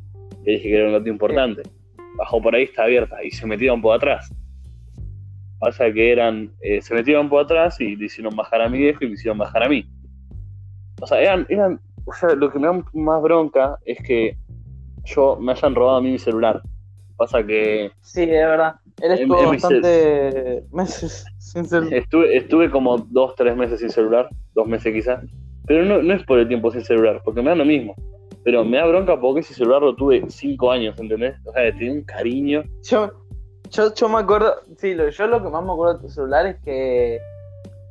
Que 0.42 0.52
dije 0.52 0.70
que 0.70 0.74
era 0.78 0.86
un 0.86 0.94
dato 0.94 1.06
importante. 1.10 1.60
Bajó 2.16 2.40
por 2.40 2.54
ahí, 2.54 2.62
está 2.62 2.84
abierta 2.84 3.22
y 3.22 3.30
se 3.30 3.46
metieron 3.46 3.82
por 3.82 3.94
atrás. 3.94 4.32
Pasa 5.58 5.92
que 5.92 6.10
eran, 6.12 6.50
eh, 6.62 6.80
se 6.80 6.94
metieron 6.94 7.28
por 7.28 7.44
atrás 7.44 7.78
y 7.78 7.94
le 7.94 8.06
hicieron 8.06 8.34
bajar 8.34 8.62
a 8.62 8.70
mi 8.70 8.78
viejo 8.78 9.04
y 9.04 9.08
me 9.08 9.12
hicieron 9.14 9.36
bajar 9.36 9.64
a 9.64 9.68
mí. 9.68 9.84
O 11.02 11.06
sea, 11.06 11.20
eran, 11.20 11.44
eran, 11.50 11.78
o 12.06 12.12
sea, 12.14 12.30
lo 12.34 12.50
que 12.50 12.58
me 12.58 12.66
da 12.66 12.82
más 12.94 13.22
bronca 13.22 13.76
es 13.84 13.98
que 14.02 14.38
yo 15.04 15.36
me 15.38 15.52
hayan 15.52 15.74
robado 15.74 15.98
a 15.98 16.00
mí 16.00 16.10
mi 16.10 16.18
celular. 16.18 16.62
Pasa 17.18 17.44
que 17.44 17.90
sí, 18.00 18.22
es 18.22 18.28
verdad. 18.30 18.76
Él 19.02 19.12
En- 19.12 19.18
estuvo 19.18 19.36
cel- 19.42 19.48
bastante 19.50 20.64
meses 20.72 21.26
sin 21.36 21.66
ser. 21.66 21.92
Estuve, 21.92 22.34
estuve 22.34 22.70
como 22.70 22.96
dos, 22.96 23.34
tres 23.34 23.54
meses 23.54 23.80
sin 23.80 23.90
celular, 23.90 24.26
dos 24.54 24.66
meses 24.66 24.92
quizás, 24.92 25.20
pero 25.66 25.84
no, 25.84 26.02
no 26.02 26.14
es 26.14 26.22
por 26.24 26.38
el 26.38 26.48
tiempo 26.48 26.70
sin 26.70 26.84
celular, 26.84 27.20
porque 27.24 27.42
me 27.42 27.50
da 27.50 27.56
lo 27.56 27.64
mismo. 27.64 27.94
Pero 28.44 28.64
me 28.64 28.76
da 28.76 28.86
bronca 28.86 29.18
porque 29.18 29.40
ese 29.40 29.54
celular 29.54 29.80
lo 29.80 29.96
tuve 29.96 30.22
cinco 30.28 30.70
años, 30.70 30.98
¿entendés? 30.98 31.34
O 31.44 31.52
sea, 31.52 31.72
tenía 31.72 31.92
un 31.92 32.02
cariño. 32.02 32.62
Yo, 32.82 33.10
yo, 33.70 33.94
yo 33.94 34.08
me 34.08 34.18
acuerdo, 34.18 34.54
sí, 34.76 34.94
lo, 34.94 35.08
yo 35.08 35.26
lo 35.26 35.42
que 35.42 35.48
más 35.48 35.64
me 35.64 35.72
acuerdo 35.72 35.94
de 35.94 36.00
tu 36.00 36.08
celular 36.10 36.46
es 36.46 36.56
que 36.60 37.18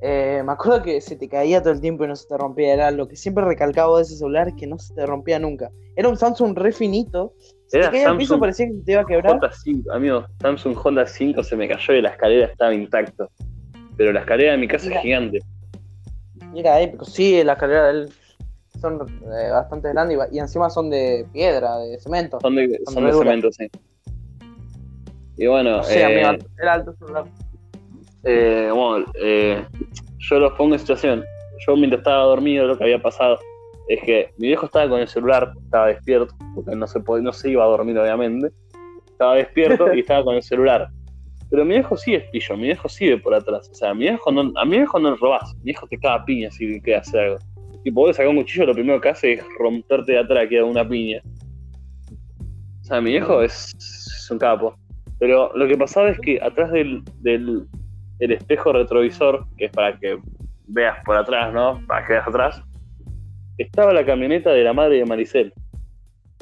eh, 0.06 0.44
me 0.46 0.52
acuerdo 0.52 0.84
que 0.84 1.00
se 1.00 1.16
te 1.16 1.30
caía 1.30 1.62
todo 1.62 1.72
el 1.72 1.80
tiempo 1.80 2.04
y 2.04 2.08
no 2.10 2.16
se 2.18 2.28
te 2.28 2.38
rompía. 2.38 2.74
Era 2.74 2.92
lo 2.92 3.08
que 3.08 3.16
siempre 3.16 3.46
recalcaba 3.46 3.96
de 3.96 4.04
ese 4.04 4.18
celular 4.18 4.50
es 4.50 4.54
que 4.56 4.68
no 4.68 4.78
se 4.78 4.94
te 4.94 5.06
rompía 5.06 5.40
nunca. 5.40 5.72
Era 5.96 6.10
un 6.10 6.18
Samsung 6.18 6.58
re 6.58 6.74
finito. 6.74 7.34
Si 7.68 7.78
Era 7.78 7.88
te 7.88 7.94
caía 7.94 8.10
al 8.10 8.18
piso 8.18 8.34
Samsung 8.34 8.40
parecía 8.42 8.68
que 8.68 8.74
se 8.74 8.84
te 8.84 8.92
iba 8.92 9.02
a 9.02 9.06
quebrar. 9.06 9.40
J5, 9.40 9.96
amigo, 9.96 10.26
Samsung 10.42 10.78
Honda 10.84 11.08
5 11.08 11.42
se 11.42 11.56
me 11.56 11.70
cayó 11.70 11.94
y 11.94 12.02
la 12.02 12.10
escalera 12.10 12.48
estaba 12.48 12.74
intacta. 12.74 13.30
Pero 13.96 14.12
la 14.12 14.20
escalera 14.20 14.52
de 14.52 14.58
mi 14.58 14.68
casa 14.68 14.88
Mira. 14.88 14.98
es 14.98 15.04
gigante. 15.04 15.40
Y 16.54 16.60
era 16.60 16.80
épico. 16.82 17.06
Sí, 17.06 17.44
las 17.44 17.56
escaleras 17.56 17.94
de 17.94 18.00
él 18.02 18.14
son 18.80 19.00
eh, 19.24 19.50
bastante 19.52 19.90
grandes 19.90 20.18
y, 20.32 20.36
y 20.36 20.40
encima 20.40 20.70
son 20.70 20.90
de 20.90 21.26
piedra, 21.32 21.78
de 21.78 22.00
cemento. 22.00 22.40
Son 22.42 22.56
de, 22.56 22.80
Son 22.86 23.06
de 23.06 23.14
cemento, 23.14 23.52
sí. 23.52 23.68
Y 25.38 25.48
bueno, 25.48 25.84
Sí, 25.84 26.00
eh, 26.00 26.24
amigo, 26.26 26.46
era 26.62 26.74
alto 26.74 26.94
celular. 26.94 27.26
Eh, 28.24 28.70
bueno, 28.74 29.06
eh, 29.22 29.66
yo 30.20 30.40
los 30.40 30.54
pongo 30.54 30.74
en 30.76 30.80
situación. 30.80 31.24
Yo 31.66 31.76
mientras 31.76 32.00
estaba 32.00 32.24
dormido, 32.24 32.66
lo 32.68 32.78
que 32.78 32.84
había 32.84 33.02
pasado 33.02 33.40
es 33.88 34.02
que 34.04 34.30
mi 34.38 34.48
viejo 34.48 34.66
estaba 34.68 34.88
con 34.90 35.00
el 35.02 35.08
celular, 35.08 35.54
estaba 35.64 35.88
despierto, 35.88 36.36
porque 36.56 36.76
no 36.76 36.86
se, 36.88 37.00
podía- 37.00 37.24
no 37.24 37.34
se 37.34 37.50
iba 37.50 37.64
a 37.64 37.68
dormir, 37.68 37.98
obviamente. 37.98 38.52
Estaba 39.08 39.36
despierto 39.36 39.94
y 39.94 40.02
estaba 40.02 40.24
con 40.24 40.36
el 40.36 40.44
celular. 40.44 40.90
Pero 41.54 41.66
mi 41.66 41.76
viejo 41.76 41.96
sí 41.96 42.16
es 42.16 42.24
pillo, 42.32 42.58
mi 42.58 42.64
viejo 42.64 42.90
sí 42.90 43.16
por 43.18 43.36
atrás. 43.36 43.70
O 43.72 43.76
sea, 43.76 43.94
mi 43.94 44.06
viejo 44.06 44.32
no, 44.32 44.52
a 44.56 44.66
mi 44.66 44.78
viejo 44.78 45.00
no 45.00 45.12
le 45.12 45.18
robás, 45.18 45.56
mi 45.58 45.66
viejo 45.66 45.86
te 45.86 46.00
caga 46.00 46.26
piña 46.26 46.50
si 46.50 46.82
que 46.82 46.96
hace 46.96 47.20
algo. 47.20 47.38
Tipo, 47.84 48.02
vos 48.02 48.16
sacás 48.16 48.32
un 48.32 48.38
cuchillo, 48.38 48.66
lo 48.66 48.74
primero 48.74 49.00
que 49.00 49.10
hace 49.10 49.34
es 49.34 49.46
romperte 49.60 50.14
de 50.14 50.18
atrás, 50.18 50.48
que 50.50 50.58
da 50.58 50.66
una 50.66 50.90
piña. 50.90 51.22
O 52.82 52.84
sea, 52.86 53.02
mi 53.02 53.12
viejo 53.12 53.44
es, 53.44 53.72
es 53.78 54.32
un 54.32 54.40
capo. 54.40 54.76
Pero 55.20 55.56
lo 55.56 55.68
que 55.68 55.78
pasaba 55.78 56.10
es 56.10 56.20
que 56.22 56.42
atrás 56.42 56.72
del, 56.72 57.04
del, 57.22 57.68
el 58.18 58.32
espejo 58.32 58.74
retrovisor, 58.74 59.46
que 59.56 59.66
es 59.66 59.72
para 59.72 59.96
que 60.00 60.18
veas 60.66 60.98
por 61.06 61.18
atrás, 61.18 61.54
¿no? 61.54 61.86
Para 61.86 62.04
que 62.08 62.14
veas 62.14 62.28
atrás, 62.28 62.64
estaba 63.60 63.94
la 63.94 64.04
camioneta 64.04 64.50
de 64.50 64.64
la 64.64 64.74
madre 64.74 64.96
de 64.96 65.06
Maricel. 65.06 65.54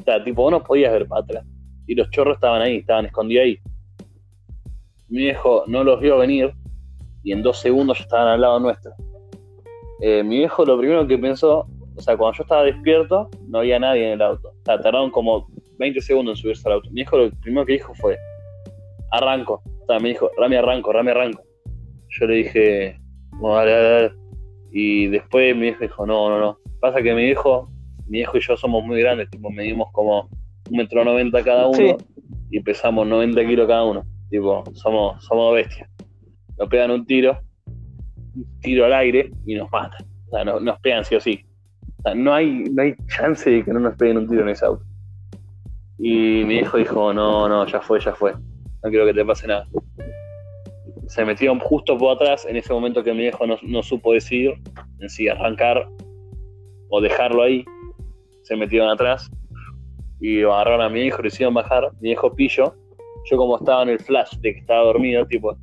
O 0.00 0.04
sea, 0.04 0.24
tipo, 0.24 0.40
vos 0.40 0.52
no 0.52 0.64
podías 0.64 0.90
ver 0.90 1.06
para 1.06 1.20
atrás. 1.20 1.44
Y 1.86 1.96
los 1.96 2.08
chorros 2.08 2.36
estaban 2.36 2.62
ahí, 2.62 2.78
estaban 2.78 3.04
escondidos 3.04 3.44
ahí. 3.44 3.58
Mi 5.12 5.18
viejo 5.24 5.64
no 5.66 5.84
los 5.84 6.00
vio 6.00 6.16
venir 6.16 6.54
y 7.22 7.32
en 7.32 7.42
dos 7.42 7.58
segundos 7.60 7.98
ya 7.98 8.04
estaban 8.04 8.28
al 8.28 8.40
lado 8.40 8.58
nuestro. 8.60 8.92
Eh, 10.00 10.22
mi 10.24 10.38
viejo 10.38 10.64
lo 10.64 10.78
primero 10.78 11.06
que 11.06 11.18
pensó, 11.18 11.66
o 11.94 12.00
sea, 12.00 12.16
cuando 12.16 12.38
yo 12.38 12.44
estaba 12.44 12.64
despierto, 12.64 13.28
no 13.46 13.58
había 13.58 13.78
nadie 13.78 14.06
en 14.06 14.12
el 14.14 14.22
auto. 14.22 14.48
O 14.48 14.64
sea, 14.64 14.80
tardaron 14.80 15.10
como 15.10 15.46
20 15.78 16.00
segundos 16.00 16.38
en 16.38 16.42
subirse 16.42 16.66
al 16.66 16.76
auto. 16.76 16.88
Mi 16.88 16.94
viejo 17.02 17.18
lo 17.18 17.30
primero 17.42 17.66
que 17.66 17.74
dijo 17.74 17.92
fue, 17.94 18.16
arranco. 19.10 19.62
O 19.82 19.86
sea, 19.86 19.98
me 19.98 20.08
dijo, 20.08 20.30
Rami 20.38 20.56
arranco, 20.56 20.92
Rami 20.94 21.10
arranco. 21.10 21.42
Yo 22.08 22.26
le 22.26 22.34
dije, 22.36 22.98
bueno, 23.32 23.56
dale, 23.56 23.70
dale, 23.72 23.88
dale. 23.90 24.12
Y 24.72 25.08
después 25.08 25.54
mi 25.54 25.62
viejo 25.62 25.80
dijo, 25.82 26.06
no, 26.06 26.30
no, 26.30 26.40
no. 26.40 26.58
Pasa 26.80 27.02
que 27.02 27.14
mi 27.14 27.24
viejo, 27.24 27.68
mi 28.06 28.18
viejo 28.20 28.38
y 28.38 28.40
yo 28.40 28.56
somos 28.56 28.82
muy 28.82 28.98
grandes, 29.00 29.28
tipo, 29.28 29.50
medimos 29.50 29.88
como 29.92 30.30
un 30.70 30.76
metro 30.78 31.04
noventa 31.04 31.44
cada 31.44 31.66
uno 31.66 31.76
Sí. 31.76 31.94
y 32.50 32.60
pesamos 32.60 33.06
90 33.06 33.44
kilos 33.46 33.68
cada 33.68 33.84
uno. 33.84 34.04
Tipo, 34.32 34.64
somos, 34.72 35.22
somos 35.26 35.54
bestias. 35.54 35.88
nos 36.58 36.68
pegan 36.70 36.90
un 36.90 37.04
tiro, 37.04 37.38
un 38.34 38.60
tiro 38.60 38.86
al 38.86 38.94
aire 38.94 39.30
y 39.44 39.54
nos 39.54 39.70
matan. 39.70 40.06
O 40.26 40.30
sea, 40.30 40.44
no- 40.44 40.58
nos 40.58 40.80
pegan 40.80 41.04
sí 41.04 41.14
o 41.14 41.20
sí. 41.20 41.44
O 41.98 42.02
sea, 42.02 42.14
no 42.14 42.32
hay, 42.32 42.64
no 42.72 42.80
hay 42.82 42.94
chance 43.08 43.50
de 43.50 43.62
que 43.62 43.72
no 43.74 43.80
nos 43.80 43.94
peguen 43.96 44.16
un 44.16 44.26
tiro 44.28 44.40
en 44.42 44.48
ese 44.48 44.64
auto. 44.64 44.82
Y 45.98 46.44
mi 46.46 46.56
hijo 46.60 46.78
dijo, 46.78 47.12
no, 47.12 47.46
no, 47.46 47.66
ya 47.66 47.80
fue, 47.82 48.00
ya 48.00 48.14
fue. 48.14 48.32
No 48.82 48.88
quiero 48.90 49.04
que 49.04 49.12
te 49.12 49.22
pase 49.24 49.46
nada. 49.46 49.66
Se 51.08 51.24
metieron 51.26 51.58
justo 51.60 51.98
por 51.98 52.16
atrás 52.16 52.46
en 52.46 52.56
ese 52.56 52.72
momento 52.72 53.04
que 53.04 53.12
mi 53.12 53.26
hijo 53.26 53.46
no, 53.46 53.58
no 53.62 53.82
supo 53.82 54.14
decidir 54.14 54.54
en 55.00 55.10
si 55.10 55.28
arrancar 55.28 55.86
o 56.88 57.00
dejarlo 57.02 57.42
ahí. 57.42 57.64
Se 58.44 58.56
metieron 58.56 58.88
atrás 58.88 59.30
y 60.20 60.42
agarraron 60.42 60.80
a 60.80 60.88
mi 60.88 61.02
hijo, 61.02 61.20
lo 61.20 61.28
hicieron 61.28 61.52
bajar. 61.52 61.90
Mi 62.00 62.12
hijo 62.12 62.34
pillo. 62.34 62.74
Yo 63.30 63.36
como 63.36 63.56
estaba 63.56 63.82
en 63.82 63.90
el 63.90 64.00
flash 64.00 64.36
de 64.38 64.54
que 64.54 64.60
estaba 64.60 64.84
dormido, 64.84 65.26
tipo, 65.26 65.56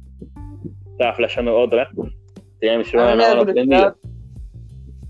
estaba 0.92 1.14
flasheando 1.14 1.58
otra. 1.58 1.90
Tenía 2.60 2.78
mi 2.78 2.86
celular 2.86 3.12
en 3.12 3.18
me 3.18 3.24
la 3.24 3.36
mano 3.36 3.46
prendido. 3.46 3.96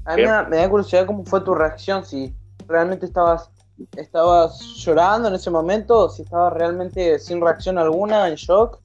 a 0.06 0.15
mí 0.15 0.22
me 0.22 0.27
da, 0.27 0.44
me 0.44 0.58
da 0.58 0.70
curiosidad 0.70 1.06
cómo 1.06 1.25
fue 1.25 1.41
tu 1.41 1.56
reacción, 1.56 2.06
si 2.06 2.34
realmente 2.68 3.06
estabas, 3.06 3.51
estabas 3.96 4.60
llorando 4.77 5.27
en 5.29 5.36
ese 5.36 5.50
momento, 5.50 6.06
o 6.06 6.10
si 6.10 6.24
estabas 6.24 6.53
realmente 6.53 7.20
sin 7.20 7.41
reacción 7.41 7.77
alguna, 7.77 8.27
en 8.27 8.36
shock. 8.36 8.79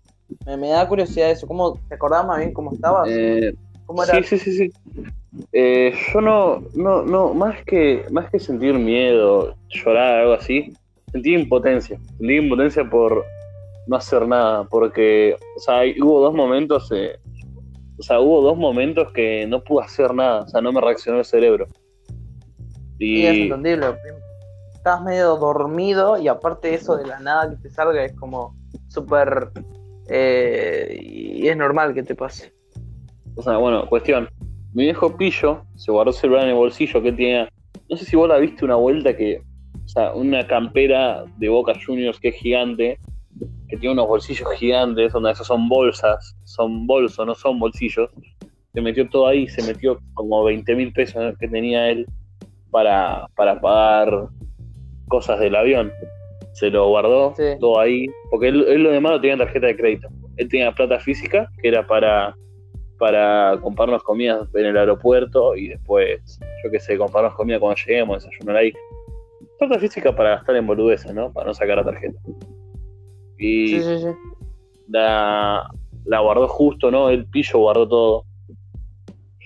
Me, 0.46 0.56
me 0.56 0.70
da 0.70 0.88
curiosidad 0.88 1.30
eso, 1.30 1.46
¿cómo 1.46 1.78
te 1.88 1.94
acordás 1.94 2.26
más 2.26 2.38
bien 2.38 2.52
cómo 2.52 2.72
estabas? 2.72 3.08
Eh, 3.10 3.54
¿Cómo 3.86 4.02
era? 4.02 4.14
Sí, 4.14 4.22
sí, 4.24 4.38
sí, 4.38 4.52
sí. 4.52 4.72
Eh, 5.52 5.92
yo 6.12 6.20
no, 6.20 6.62
no, 6.74 7.02
no, 7.02 7.34
más 7.34 7.62
que, 7.64 8.06
más 8.10 8.30
que 8.30 8.38
sentir 8.38 8.74
miedo, 8.74 9.54
llorar, 9.68 10.20
algo 10.20 10.34
así, 10.34 10.72
sentí 11.12 11.34
impotencia. 11.34 11.98
Sentí 12.18 12.36
impotencia 12.36 12.88
por 12.88 13.24
no 13.86 13.96
hacer 13.96 14.26
nada, 14.26 14.64
porque, 14.64 15.36
o 15.56 15.60
sea, 15.60 15.82
hubo 16.02 16.20
dos 16.20 16.34
momentos, 16.34 16.90
eh, 16.92 17.18
o 17.98 18.02
sea, 18.02 18.20
hubo 18.20 18.40
dos 18.42 18.56
momentos 18.56 19.12
que 19.12 19.46
no 19.46 19.62
pude 19.62 19.84
hacer 19.84 20.14
nada, 20.14 20.42
o 20.42 20.48
sea, 20.48 20.60
no 20.60 20.72
me 20.72 20.80
reaccionó 20.80 21.18
el 21.18 21.24
cerebro. 21.24 21.66
Sí, 22.98 23.26
es 23.26 23.34
Y 23.34 23.42
entendible. 23.42 23.86
Estás 24.74 25.02
medio 25.02 25.36
dormido 25.36 26.18
y 26.18 26.28
aparte 26.28 26.74
eso 26.74 26.96
de 26.96 27.06
la 27.06 27.18
nada 27.18 27.50
que 27.50 27.56
te 27.56 27.70
salga 27.70 28.04
es 28.04 28.12
como 28.12 28.54
súper... 28.88 29.50
eh, 30.08 30.98
y 31.00 31.48
es 31.48 31.56
normal 31.56 31.94
que 31.94 32.02
te 32.02 32.14
pase. 32.14 32.52
O 33.36 33.42
sea, 33.42 33.56
bueno, 33.56 33.86
cuestión. 33.88 34.28
Mi 34.72 34.84
viejo 34.84 35.16
pillo 35.16 35.64
se 35.76 35.90
guardó 35.92 36.10
el 36.10 36.16
celular 36.16 36.42
en 36.44 36.50
el 36.50 36.54
bolsillo 36.56 37.02
que 37.02 37.12
tenía. 37.12 37.48
No 37.88 37.96
sé 37.96 38.04
si 38.04 38.16
vos 38.16 38.28
la 38.28 38.38
viste 38.38 38.64
una 38.64 38.76
vuelta 38.76 39.16
que. 39.16 39.42
O 39.84 39.88
sea, 39.88 40.14
una 40.14 40.46
campera 40.46 41.24
de 41.36 41.48
Boca 41.48 41.74
Juniors 41.84 42.18
que 42.18 42.28
es 42.28 42.36
gigante. 42.36 42.98
Que 43.68 43.76
tiene 43.76 43.92
unos 43.92 44.06
bolsillos 44.08 44.48
gigantes. 44.56 45.12
Donde 45.12 45.30
esos 45.32 45.46
son 45.46 45.68
bolsas. 45.68 46.36
Son 46.44 46.86
bolsos, 46.86 47.26
no 47.26 47.34
son 47.34 47.58
bolsillos. 47.58 48.10
Se 48.72 48.80
metió 48.80 49.08
todo 49.08 49.26
ahí. 49.28 49.48
Se 49.48 49.62
metió 49.62 49.98
como 50.14 50.42
20 50.44 50.74
mil 50.74 50.92
pesos 50.92 51.36
que 51.38 51.48
tenía 51.48 51.90
él. 51.90 52.06
Para, 52.70 53.28
para 53.36 53.60
pagar 53.60 54.28
cosas 55.08 55.38
del 55.40 55.54
avión. 55.54 55.92
Se 56.52 56.70
lo 56.70 56.88
guardó 56.88 57.34
Sí. 57.36 57.58
todo 57.60 57.78
ahí. 57.80 58.06
Porque 58.30 58.48
él, 58.48 58.64
él 58.68 58.82
lo 58.82 58.90
demás 58.90 59.12
lo 59.12 59.20
tenía 59.20 59.34
en 59.34 59.38
tarjeta 59.40 59.66
de 59.68 59.76
crédito. 59.76 60.08
Él 60.36 60.48
tenía 60.48 60.72
plata 60.72 60.98
física 60.98 61.48
que 61.62 61.68
era 61.68 61.86
para 61.86 62.34
para 62.96 63.58
comprarnos 63.60 64.02
comidas 64.04 64.48
en 64.54 64.66
el 64.66 64.76
aeropuerto 64.78 65.56
y 65.56 65.68
después, 65.68 66.38
yo 66.62 66.70
qué 66.70 66.78
sé, 66.78 66.96
comprarnos 66.96 67.34
comida 67.34 67.58
cuando 67.58 67.76
lleguemos, 67.84 68.22
desayunar 68.24 68.56
ahí. 68.56 68.72
Plata 69.58 69.78
física 69.80 70.14
para 70.14 70.36
gastar 70.36 70.56
en 70.56 70.66
boludeces, 70.66 71.12
¿no? 71.12 71.32
Para 71.32 71.48
no 71.48 71.54
sacar 71.54 71.76
la 71.78 71.84
tarjeta. 71.84 72.18
Y 73.46 73.68
Sí, 73.68 73.82
sí, 73.82 73.98
sí. 73.98 74.08
la, 74.88 75.68
la 76.06 76.20
guardó 76.20 76.48
justo, 76.48 76.90
¿no? 76.90 77.10
El 77.10 77.26
pillo 77.26 77.58
guardó 77.58 77.86
todo. 77.86 78.24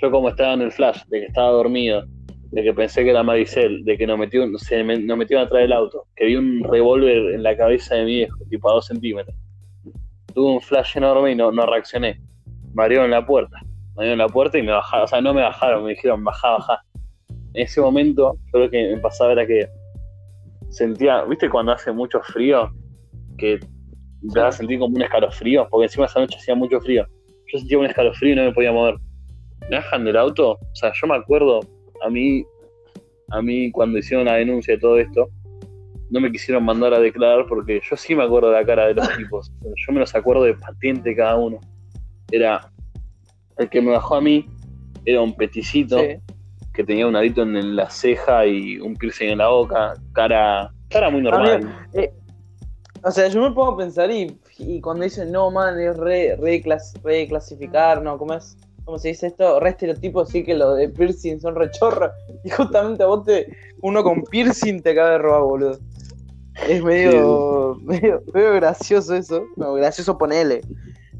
Yo 0.01 0.11
como 0.13 0.29
estaba 0.29 0.53
en 0.55 0.63
el 0.63 0.71
flash, 0.71 1.03
de 1.09 1.21
que 1.21 1.27
estaba 1.27 1.51
dormido, 1.51 2.05
de 2.53 2.63
que 2.63 2.73
pensé 2.73 3.03
que 3.03 3.11
era 3.11 3.25
Maricel, 3.25 3.85
de 3.85 3.99
que 3.99 4.07
nos 4.07 4.17
metió, 4.17 4.47
se 4.59 4.85
me, 4.85 4.99
nos 5.01 5.19
metieron 5.19 5.47
atrás 5.47 5.63
del 5.63 5.73
auto, 5.73 6.07
que 6.15 6.27
vi 6.27 6.37
un 6.37 6.63
revólver 6.63 7.35
en 7.35 7.43
la 7.43 7.57
cabeza 7.57 7.97
de 7.97 8.05
mi 8.05 8.15
viejo, 8.15 8.39
tipo 8.49 8.71
a 8.71 8.75
dos 8.75 8.87
centímetros. 8.87 9.37
Tuve 10.33 10.53
un 10.53 10.61
flash 10.61 10.97
enorme 10.97 11.33
y 11.33 11.35
no, 11.35 11.51
no 11.51 11.67
reaccioné. 11.67 12.21
Me 12.75 12.85
abrieron 12.85 13.11
la 13.11 13.27
puerta. 13.27 13.59
Me 13.97 14.05
abrieron 14.05 14.19
la 14.19 14.29
puerta 14.29 14.59
y 14.59 14.63
me 14.63 14.71
bajaron, 14.71 15.05
o 15.05 15.09
sea, 15.09 15.21
no 15.21 15.35
me 15.35 15.43
bajaron, 15.43 15.83
me 15.83 15.91
dijeron, 15.91 16.23
bajá, 16.23 16.51
bajá. 16.51 16.85
En 17.55 17.63
ese 17.65 17.81
momento, 17.81 18.37
yo 18.53 18.61
lo 18.61 18.71
que 18.71 18.95
me 18.95 19.01
pasaba 19.01 19.33
era 19.33 19.45
que 19.45 19.69
sentía, 20.69 21.25
¿viste 21.25 21.51
cuando 21.51 21.73
hace 21.73 21.91
mucho 21.91 22.21
frío? 22.23 22.71
Que 23.37 23.59
empezaba 24.23 24.49
a 24.49 24.53
sentir 24.53 24.79
como 24.79 24.97
un 24.97 25.03
escalofrío, 25.03 25.67
porque 25.71 25.87
encima 25.87 26.07
esa 26.07 26.21
noche 26.21 26.39
hacía 26.39 26.55
mucho 26.55 26.81
frío. 26.81 27.07
Yo 27.53 27.59
sentía 27.59 27.79
un 27.79 27.87
escalofrío 27.87 28.33
y 28.33 28.37
no 28.37 28.45
me 28.45 28.53
podía 28.53 28.73
mover. 28.73 28.97
Me 29.71 29.77
bajan 29.77 30.05
del 30.05 30.17
auto, 30.17 30.53
o 30.53 30.75
sea, 30.75 30.93
yo 31.01 31.07
me 31.07 31.17
acuerdo, 31.17 31.61
a 32.05 32.11
mí, 32.11 32.45
a 33.31 33.43
mí 33.43 33.71
cuando 33.71 33.99
hicieron 33.99 34.27
la 34.27 34.35
denuncia 34.35 34.75
de 34.75 34.81
todo 34.81 34.99
esto, 34.99 35.29
no 36.11 36.21
me 36.21 36.33
quisieron 36.33 36.65
mandar 36.65 36.95
a 36.95 37.01
declarar 37.01 37.45
porque 37.47 37.81
yo 37.89 37.97
sí 37.97 38.15
me 38.15 38.25
acuerdo 38.25 38.51
de 38.51 38.55
la 38.61 38.65
cara 38.67 38.87
de 38.87 38.95
los 38.95 39.09
tipos. 39.17 39.53
Yo 39.63 39.93
me 39.93 40.01
los 40.01 40.15
acuerdo 40.15 40.45
de 40.45 40.55
patente 40.55 41.15
cada 41.15 41.37
uno. 41.37 41.59
Era 42.31 42.71
el 43.59 43.69
que 43.69 43.81
me 43.83 43.91
bajó 43.91 44.17
a 44.17 44.21
mí, 44.21 44.47
era 45.05 45.21
un 45.21 45.35
peticito 45.35 45.99
Sí. 45.99 46.17
que 46.73 46.85
tenía 46.85 47.07
un 47.07 47.17
arito 47.17 47.43
en 47.43 47.77
la 47.77 47.91
ceja 47.91 48.47
y 48.47 48.79
un 48.79 48.95
piercing 48.95 49.31
en 49.31 49.39
la 49.39 49.49
boca, 49.49 49.95
cara, 50.13 50.71
cara 50.89 51.11
muy 51.11 51.23
normal. 51.23 51.89
Eh, 51.95 52.11
o 53.09 53.11
sea, 53.11 53.29
yo 53.29 53.41
me 53.43 53.51
pongo 53.53 53.73
a 53.73 53.77
pensar 53.77 54.11
y, 54.11 54.37
y 54.59 54.81
cuando 54.81 55.05
dicen, 55.05 55.33
no, 55.33 55.51
man, 55.51 55.79
es 55.81 55.97
re, 55.97 56.37
re, 56.37 56.63
clas- 56.63 56.95
re 57.03 57.27
clasificar, 57.29 58.03
no, 58.03 58.17
¿cómo 58.19 58.35
es? 58.35 58.57
¿Cómo 58.85 58.99
se 58.99 59.09
dice 59.09 59.27
esto? 59.29 59.61
Re 59.61 59.71
estereotipo, 59.71 60.25
sí 60.25 60.45
que 60.45 60.55
los 60.55 60.77
de 60.77 60.89
piercing 60.89 61.41
son 61.41 61.55
re 61.57 61.71
chorros. 61.71 62.11
Y 62.45 62.51
justamente 62.51 63.03
a 63.03 63.07
vos 63.07 63.25
te, 63.25 63.47
uno 63.83 64.03
con 64.03 64.23
piercing 64.25 64.81
te 64.83 64.91
acaba 64.91 65.11
de 65.11 65.19
robar, 65.19 65.43
boludo. 65.43 65.79
Es 66.67 66.83
medio, 66.83 67.77
medio, 67.83 68.23
medio 68.33 68.53
gracioso 68.55 69.15
eso. 69.15 69.45
No, 69.57 69.75
gracioso 69.75 70.17
ponele. 70.17 70.63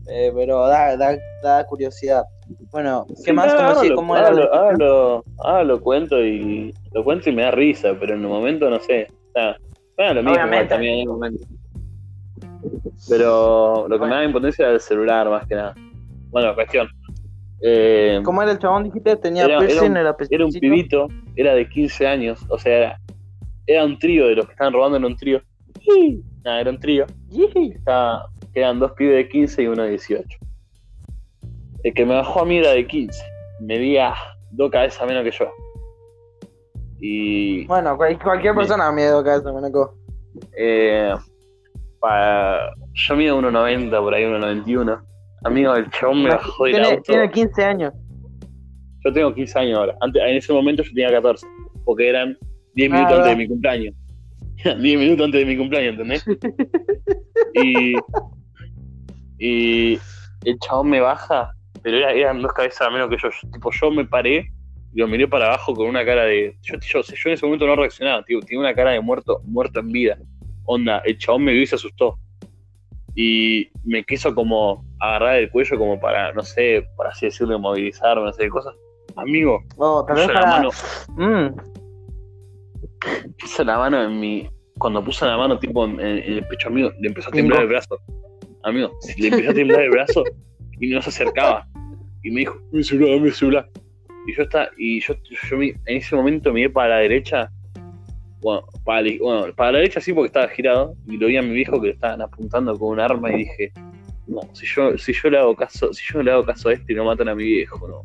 Eh, 0.07 0.33
pero 0.35 0.67
da, 0.67 0.97
da, 0.97 1.17
da 1.43 1.65
curiosidad. 1.65 2.25
Bueno, 2.73 3.07
¿qué 3.09 3.15
Sí, 3.17 3.33
más? 3.33 3.53
no, 3.53 3.57
¿Cómo, 3.57 3.69
ahora 3.69 3.81
sí, 3.81 3.89
lo- 3.89 3.97
cómo 3.97 4.17
era 4.17 4.31
la 4.31 4.41
lo- 5.65 5.81
cuento 5.83 6.25
y 6.25 6.75
lo 6.93 7.05
cuento 7.05 7.29
y 7.29 7.35
me 7.35 7.43
da 7.43 7.51
risa, 7.51 7.95
pero 8.01 8.15
en 8.15 8.23
el 8.23 8.29
momento 8.29 8.71
no 8.71 8.81
sé. 8.81 9.09
Está, 9.27 9.57
bueno, 9.97 10.15
lo 10.15 10.23
mismo 10.23 10.33
Obviamente. 10.33 10.69
también 10.69 10.95
en 10.95 11.01
el 11.01 11.09
momento. 11.09 11.45
Pero 13.09 13.87
lo 13.89 13.97
que 13.97 14.01
me 14.05 14.09
Bueno. 14.09 14.15
da 14.17 14.25
impotencia 14.25 14.65
era 14.67 14.75
el 14.75 14.81
celular 14.81 15.29
más 15.29 15.47
que 15.47 15.55
nada. 15.55 15.75
Bueno, 16.31 16.55
cuestión. 16.55 16.89
Eh, 17.63 18.21
¿Cómo 18.25 18.43
era 18.43 18.53
el 18.53 18.59
chabón? 18.59 18.85
Dijiste, 18.85 19.17
tenía 19.17 19.45
Era- 19.45 19.55
era 19.59 19.67
piercing, 19.67 19.91
un- 19.91 19.97
era, 19.97 20.17
era 20.31 20.45
un 20.47 20.53
pibito, 20.53 21.09
era 21.37 21.55
de 21.55 21.69
15 21.69 22.07
años, 22.07 22.45
o 22.49 22.59
sea, 22.59 22.77
era, 22.77 23.01
era 23.67 23.85
un 23.85 23.99
trío 23.99 24.27
de 24.29 24.37
los 24.37 24.47
que 24.47 24.53
estaban 24.53 24.73
robando, 24.73 24.97
era 24.99 25.07
un 25.07 25.17
trío. 25.17 25.43
Nada, 26.45 26.61
era 26.61 26.71
un 26.71 26.79
trío. 26.79 27.07
Estaba, 27.75 28.29
quedan 28.55 28.79
dos 28.79 28.93
pibes 28.93 29.17
de 29.17 29.29
15 29.29 29.63
y 29.63 29.67
uno 29.67 29.83
de 29.83 29.91
18. 29.91 30.39
El 31.83 31.95
que 31.95 32.05
me 32.05 32.15
bajó 32.15 32.41
a 32.43 32.45
mí 32.45 32.59
era 32.59 32.71
de 32.73 32.87
15. 32.87 33.23
Medía 33.61 34.15
dos 34.51 34.71
cabezas 34.71 35.07
menos 35.07 35.25
que 35.25 35.31
yo. 35.31 35.47
Y 37.01 37.65
Bueno, 37.67 37.97
cual- 37.97 38.19
cualquier 38.23 38.55
persona 38.55 38.85
da 38.85 38.93
miedo 38.93 39.19
acá 39.19 39.37
eso, 39.37 39.53
Monaco. 39.53 39.95
eh, 40.57 41.15
pa- 42.01 42.73
yo 42.95 43.17
mido 43.17 43.39
1,90 43.39 44.01
por 44.01 44.15
ahí, 44.15 44.25
1,91. 44.25 45.01
Amigo, 45.45 45.75
el 45.77 45.89
chabón 45.91 46.23
me 46.25 46.31
bajó 46.31 46.65
del 46.65 46.85
auto. 46.85 47.03
tiene 47.07 47.31
15 47.31 47.65
años. 47.65 47.93
Yo 49.05 49.13
tengo 49.13 49.33
15 49.35 49.59
años 49.59 49.79
ahora. 49.79 49.97
Antes, 50.01 50.21
en 50.23 50.37
ese 50.37 50.53
momento 50.53 50.83
yo 50.83 50.91
tenía 50.93 51.11
14. 51.13 51.47
Porque 51.85 52.09
eran 52.09 52.37
10 52.75 52.91
Ah, 52.91 52.95
minutos 52.97 53.17
antes 53.19 53.31
de 53.31 53.37
mi 53.37 53.49
cumpleaños. 53.49 53.95
10 54.65 54.99
minutos 54.99 55.25
antes 55.27 55.41
de 55.41 55.47
mi 55.47 55.57
cumpleaños, 55.57 55.93
¿entendés? 55.93 56.25
y, 57.55 57.95
y 59.39 59.99
el 60.45 60.59
chabón 60.61 60.91
me 60.91 61.01
baja, 61.01 61.53
pero 61.83 61.97
era- 61.99 62.13
eran 62.13 62.43
dos 62.43 62.53
cabezas 62.53 62.91
menos 62.93 63.09
que 63.09 63.17
yo. 63.23 63.29
Yo- 63.31 63.51
Tipo, 63.53 63.71
yo 63.71 63.91
me 63.91 64.05
paré 64.05 64.51
y 64.95 65.01
lo 65.01 65.07
miré 65.07 65.29
para 65.29 65.47
abajo 65.47 65.75
con 65.75 65.87
una 65.87 66.05
cara 66.05 66.25
de. 66.25 66.57
Yo, 66.63 66.75
yo, 66.81 67.03
yo 67.03 67.29
en 67.29 67.33
ese 67.35 67.47
momento 67.47 67.67
no 67.67 67.77
reaccionaba, 67.77 68.25
tío. 68.25 68.41
Tenía 68.41 68.61
una 68.61 68.75
cara 68.75 68.91
de 68.93 69.01
muerto, 69.01 69.41
muerto 69.45 69.81
en 69.81 69.93
vida. 69.93 70.19
Onda, 70.71 70.99
el 71.07 71.17
chabón 71.17 71.45
me 71.45 71.53
vio 71.53 71.63
y 71.63 71.67
se 71.67 71.77
asustó. 71.77 72.19
Y 73.15 73.69
me 73.85 74.05
quiso 74.05 74.35
como 74.35 74.85
agarrar 75.01 75.37
el 75.37 75.51
cuello 75.51 75.79
como 75.79 75.99
para, 75.99 76.31
no 76.35 76.43
sé, 76.43 76.87
para 76.97 77.09
así 77.11 77.25
decirlo, 77.27 77.59
movilizarme, 77.59 78.25
no 78.25 78.33
sé 78.33 78.45
qué 78.45 78.49
cosas. 78.51 78.75
Amigo, 79.17 79.63
Oh, 79.79 80.05
tal 80.07 80.17
vez 80.17 80.27
puso 80.27 80.39
la 80.39 80.47
mano, 80.47 80.71
Mm, 81.17 81.57
puso 83.41 83.65
la 83.65 83.79
mano 83.79 84.03
en 84.05 84.21
mi. 84.21 84.49
Cuando 84.77 85.03
puso 85.03 85.27
la 85.27 85.37
mano, 85.39 85.59
tipo, 85.59 85.85
en, 85.87 85.99
en 86.01 86.35
el 86.35 86.47
pecho 86.47 86.69
amigo, 86.69 86.93
le 87.01 87.09
empezó 87.09 87.31
a 87.31 87.33
temblar 87.33 87.63
el 87.63 87.69
brazo. 87.69 87.99
Amigo, 88.63 88.93
le 89.19 89.29
empezó 89.29 89.51
a 89.51 89.55
temblar 89.55 89.81
el 89.83 89.91
brazo 89.91 90.25
y 90.81 90.91
no 90.91 91.01
se 91.03 91.09
acercaba. 91.09 91.67
Y 92.23 92.31
me 92.31 92.41
dijo, 92.41 92.61
mi 92.73 92.85
celular, 92.85 93.21
mi 93.21 93.31
celular. 93.31 93.69
Y 94.27 94.35
yo 94.37 94.43
está, 94.43 94.69
y 94.77 95.01
yo, 95.01 95.15
yo 95.51 95.57
me- 95.57 95.71
en 95.87 95.97
ese 95.97 96.15
momento 96.15 96.53
miré 96.53 96.69
para 96.71 96.91
la 96.91 96.97
derecha. 96.99 97.51
Bueno 98.41 98.65
para, 98.85 99.03
la, 99.03 99.11
bueno, 99.21 99.55
para 99.55 99.73
la 99.73 99.79
derecha 99.79 100.01
sí 100.01 100.13
porque 100.13 100.29
estaba 100.29 100.49
girado. 100.49 100.95
Y 101.07 101.17
lo 101.17 101.27
vi 101.27 101.37
a 101.37 101.43
mi 101.43 101.55
viejo 101.55 101.81
que 101.81 101.89
le 101.89 101.93
estaban 101.95 102.23
apuntando 102.23 102.77
con 102.79 102.91
un 102.91 103.01
arma 103.01 103.33
y 103.33 103.39
dije, 103.39 103.73
no, 104.27 104.41
si 104.53 104.67
yo, 104.67 104.97
si 104.99 105.13
yo 105.13 105.31
le 105.31 105.39
hago 105.39 105.57
caso, 105.57 105.93
si 105.93 106.05
yo 106.13 106.23
le 106.23 106.31
hago 106.31 106.45
caso 106.45 106.69
a 106.69 106.75
este 106.75 106.93
y 106.93 106.97
no 106.97 107.05
matan 107.05 107.29
a 107.29 107.35
mi 107.35 107.45
viejo, 107.45 107.89
no. 107.89 108.05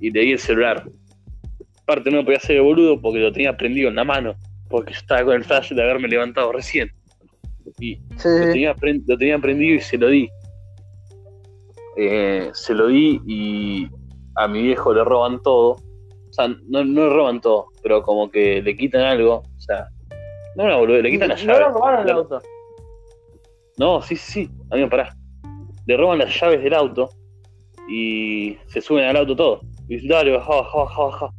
Y 0.00 0.10
le 0.10 0.20
di 0.20 0.32
el 0.32 0.38
celular. 0.38 0.88
Aparte 1.82 2.10
no 2.10 2.24
podía 2.24 2.38
hacer 2.38 2.56
el 2.56 2.62
boludo 2.62 3.00
porque 3.00 3.18
lo 3.18 3.32
tenía 3.32 3.56
prendido 3.56 3.88
en 3.88 3.96
la 3.96 4.04
mano, 4.04 4.34
porque 4.68 4.92
estaba 4.92 5.24
con 5.24 5.34
el 5.34 5.44
flash 5.44 5.72
de 5.72 5.82
haberme 5.82 6.08
levantado 6.08 6.52
recién. 6.52 6.92
Y 7.78 7.96
Sí, 8.16 8.28
lo 8.28 8.52
tenía, 8.52 8.76
lo 9.06 9.18
tenía 9.18 9.38
prendido 9.38 9.76
y 9.76 9.80
se 9.80 9.98
lo 9.98 10.08
di. 10.08 10.28
Eh, 11.96 12.50
se 12.52 12.74
lo 12.74 12.86
di 12.88 13.20
y 13.26 13.88
a 14.36 14.48
mi 14.48 14.62
viejo 14.62 14.94
le 14.94 15.04
roban 15.04 15.42
todo. 15.42 15.76
O 16.30 16.32
sea, 16.32 16.48
no, 16.48 16.84
no 16.84 17.08
le 17.08 17.10
roban 17.10 17.40
todo, 17.40 17.66
pero 17.82 18.02
como 18.02 18.30
que 18.30 18.62
le 18.62 18.76
quitan 18.76 19.02
algo. 19.02 19.42
O 19.56 19.60
sea, 19.60 19.88
no 20.56 20.64
una 20.64 20.76
boludez, 20.76 21.02
le 21.02 21.10
quitan 21.10 21.28
la 21.28 21.34
no 21.36 21.42
llave. 21.42 21.60
lo 21.60 21.70
robaron 21.72 22.08
el 22.08 22.14
auto. 22.14 22.40
No, 23.78 24.02
sí, 24.02 24.16
sí, 24.16 24.44
sí, 24.46 24.50
amigo, 24.70 24.88
pará. 24.88 25.14
Le 25.86 25.96
roban 25.96 26.18
las 26.18 26.38
llaves 26.40 26.62
del 26.62 26.74
auto 26.74 27.10
y 27.88 28.56
se 28.66 28.80
suben 28.80 29.04
al 29.04 29.16
auto 29.16 29.34
todo. 29.34 29.60
Y 29.88 29.94
dicen, 29.94 30.08
dale, 30.08 30.36
baja, 30.36 30.54
baja, 30.54 30.78
baja, 30.78 31.02
baja. 31.02 31.30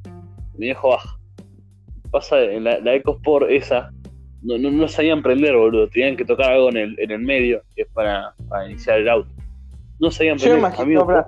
Mi 0.57 0.65
viejo 0.67 0.89
baja. 0.89 1.17
Pasa 2.11 2.41
en 2.41 2.65
la, 2.65 2.79
la 2.79 2.95
EcoSport 2.95 3.49
esa, 3.49 3.91
no, 4.41 4.57
no, 4.57 4.71
no 4.71 4.87
sabían 4.87 5.21
prender, 5.21 5.55
boludo. 5.55 5.87
Tenían 5.87 6.17
que 6.17 6.25
tocar 6.25 6.51
algo 6.51 6.69
en 6.69 6.77
el, 6.77 6.99
en 6.99 7.11
el 7.11 7.19
medio, 7.19 7.61
que 7.75 7.83
es 7.83 7.87
para, 7.93 8.33
para 8.49 8.69
iniciar 8.69 8.99
el 8.99 9.07
auto. 9.07 9.29
No 9.99 10.11
sabían 10.11 10.37
Yo 10.37 10.55
me 10.57 10.61
prender, 10.61 10.79
imagino, 10.79 11.01
amigo. 11.01 11.27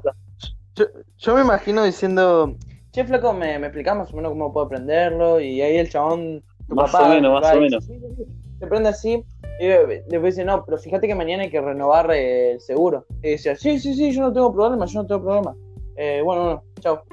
Yo, 0.75 0.85
yo 1.17 1.35
me 1.35 1.41
imagino 1.41 1.83
diciendo, 1.83 2.57
che, 2.93 3.03
flaco, 3.03 3.33
¿me, 3.33 3.59
me 3.59 3.67
explicás 3.67 3.97
más 3.97 4.13
o 4.13 4.15
menos 4.15 4.31
cómo 4.31 4.53
puedo 4.53 4.69
prenderlo? 4.69 5.41
Y 5.41 5.61
ahí 5.61 5.77
el 5.77 5.89
chabón, 5.89 6.43
tu 6.67 6.75
Más 6.75 6.91
papá, 6.91 7.07
o 7.07 7.09
menos, 7.09 7.41
más 7.41 7.55
o 7.55 7.59
menos. 7.59 7.85
Se 7.85 8.67
prende 8.67 8.89
así, 8.89 9.25
y 9.59 9.67
después 9.67 10.35
dice, 10.35 10.45
no, 10.45 10.63
pero 10.63 10.77
fíjate 10.77 11.07
que 11.07 11.15
mañana 11.15 11.43
hay 11.43 11.49
que 11.49 11.59
renovar 11.59 12.11
eh, 12.11 12.53
el 12.53 12.61
seguro. 12.61 13.05
Y 13.21 13.31
decía, 13.31 13.55
sí, 13.55 13.79
sí, 13.79 13.93
sí, 13.95 14.11
yo 14.11 14.21
no 14.21 14.31
tengo 14.31 14.53
problema, 14.53 14.85
yo 14.85 15.01
no 15.01 15.07
tengo 15.07 15.23
problema. 15.23 15.55
Eh, 15.95 16.21
bueno, 16.23 16.43
bueno, 16.43 16.63
chao. 16.79 17.03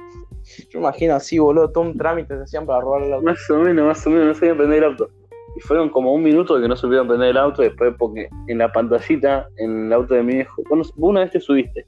Yo 0.69 0.79
me 0.79 0.87
imagino 0.87 1.15
así, 1.15 1.37
boludo, 1.39 1.71
todo 1.71 1.83
un 1.83 1.97
trámite 1.97 2.35
se 2.35 2.43
hacían 2.43 2.65
para 2.65 2.81
robar 2.81 3.03
el 3.03 3.13
auto. 3.13 3.25
Más 3.25 3.49
o 3.49 3.57
menos, 3.57 3.85
más 3.85 4.07
o 4.07 4.09
menos, 4.09 4.27
no 4.27 4.33
sabían 4.33 4.57
prender 4.57 4.79
el 4.79 4.83
auto. 4.85 5.09
Y 5.55 5.59
fueron 5.61 5.89
como 5.89 6.13
un 6.13 6.23
minuto 6.23 6.55
de 6.55 6.63
que 6.63 6.67
no 6.67 6.75
supieron 6.75 7.07
prender 7.07 7.29
el 7.29 7.37
auto, 7.37 7.61
después 7.61 7.93
porque 7.97 8.29
en 8.47 8.57
la 8.57 8.71
pantallita, 8.71 9.47
en 9.57 9.87
el 9.87 9.93
auto 9.93 10.13
de 10.13 10.23
mi 10.23 10.33
viejo, 10.35 10.61
bueno, 10.69 10.83
vos 10.95 11.09
una 11.09 11.21
vez 11.21 11.31
te 11.31 11.39
subiste, 11.39 11.85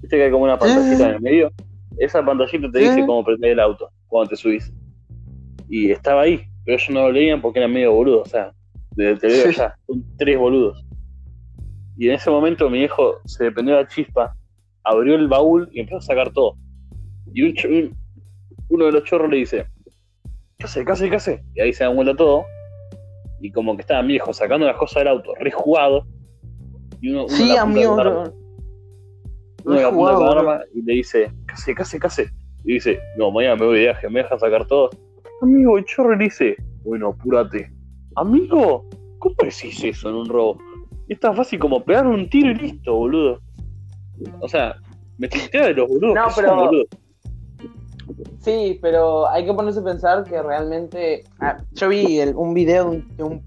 viste 0.00 0.16
que 0.16 0.24
hay 0.24 0.30
como 0.30 0.44
una 0.44 0.58
pantallita 0.58 0.96
sí. 0.96 1.02
en 1.02 1.08
el 1.10 1.20
medio, 1.20 1.52
esa 2.00 2.24
pantallita 2.24 2.70
te 2.70 2.78
dice 2.78 3.04
cómo 3.06 3.24
prender 3.24 3.52
el 3.52 3.60
auto 3.60 3.88
cuando 4.06 4.30
te 4.30 4.36
subís. 4.36 4.72
Y 5.68 5.90
estaba 5.90 6.22
ahí, 6.22 6.40
pero 6.64 6.76
ellos 6.76 6.90
no 6.90 7.02
lo 7.02 7.12
leían 7.12 7.40
porque 7.42 7.58
eran 7.58 7.72
medio 7.72 7.92
boludos, 7.92 8.22
o 8.28 8.30
sea, 8.30 8.52
desde 8.96 9.26
el 9.26 9.52
Sí. 9.52 9.58
ya, 9.58 9.76
son 9.86 10.04
tres 10.16 10.38
boludos. 10.38 10.84
Y 11.96 12.08
en 12.08 12.14
ese 12.14 12.30
momento 12.30 12.70
mi 12.70 12.78
viejo 12.78 13.16
se 13.24 13.44
le 13.44 13.52
prendió 13.52 13.74
la 13.76 13.86
chispa, 13.86 14.34
abrió 14.84 15.14
el 15.16 15.28
baúl 15.28 15.68
y 15.72 15.80
empezó 15.80 15.98
a 15.98 16.00
sacar 16.02 16.32
todo. 16.32 16.54
Y 17.34 17.42
un, 17.42 17.52
ch- 17.52 17.68
un- 17.68 17.96
uno 18.68 18.86
de 18.86 18.92
los 18.92 19.04
chorros 19.04 19.30
le 19.30 19.38
dice, 19.38 19.66
¿qué 20.58 20.64
hace? 20.66 20.84
¿Qué 20.84 20.92
hace? 20.92 21.10
¿Qué 21.10 21.16
hace? 21.16 21.44
Y 21.54 21.60
ahí 21.60 21.72
se 21.72 21.84
dan 21.84 21.94
vuelta 21.96 22.14
todo. 22.16 22.44
Y 23.40 23.50
como 23.52 23.76
que 23.76 23.82
estaban 23.82 24.06
viejos 24.06 24.36
sacando 24.36 24.66
las 24.66 24.76
cosas 24.76 25.00
del 25.00 25.08
auto, 25.08 25.34
rejugado. 25.38 26.06
Y 27.00 27.10
uno, 27.10 27.26
uno 27.26 27.28
Sí, 27.28 27.56
amigo, 27.56 27.94
uno 27.94 29.74
le 29.76 29.84
apunta 29.84 30.14
con 30.14 30.28
arma 30.38 30.60
y 30.74 30.82
le 30.82 30.92
dice, 30.94 31.30
¿qué 31.64 31.72
hace? 31.72 31.74
¿Qué 31.74 31.82
hace? 31.82 32.00
¿Qué 32.00 32.06
hace? 32.06 32.30
Y 32.64 32.74
dice, 32.74 32.98
no, 33.16 33.30
mañana 33.30 33.56
me 33.56 33.66
voy 33.66 33.76
de 33.76 33.82
viaje, 33.84 34.08
me 34.08 34.22
deja 34.22 34.38
sacar 34.38 34.66
todo. 34.66 34.90
Amigo, 35.42 35.78
el 35.78 35.84
chorro 35.84 36.14
le 36.16 36.24
dice, 36.24 36.56
bueno, 36.84 37.08
apúrate. 37.08 37.70
Amigo, 38.16 38.84
¿cómo 39.18 39.34
decís 39.42 39.82
eso 39.84 40.08
en 40.10 40.16
un 40.16 40.28
robo? 40.28 40.58
Es 41.08 41.20
tan 41.20 41.36
fácil 41.36 41.58
como 41.58 41.82
pegar 41.84 42.06
un 42.06 42.28
tiro 42.28 42.50
y 42.50 42.54
listo, 42.54 42.94
boludo. 42.94 43.40
O 44.40 44.48
sea, 44.48 44.74
me 45.16 45.28
tintea 45.28 45.66
de 45.66 45.74
los 45.74 45.88
boludos 45.88 46.14
No, 46.14 46.24
que 46.26 46.30
son, 46.32 46.44
pero- 46.44 46.56
boludo. 46.56 46.84
Sí, 48.40 48.78
pero 48.80 49.28
hay 49.28 49.44
que 49.44 49.52
ponerse 49.52 49.80
a 49.80 49.84
pensar 49.84 50.24
que 50.24 50.40
realmente. 50.42 51.24
ah, 51.40 51.58
yo 51.72 51.88
vi 51.88 52.18
el- 52.20 52.34
un 52.34 52.54
video 52.54 52.84
de, 52.90 52.96
un- 52.96 53.16
de 53.16 53.22
un- 53.22 53.42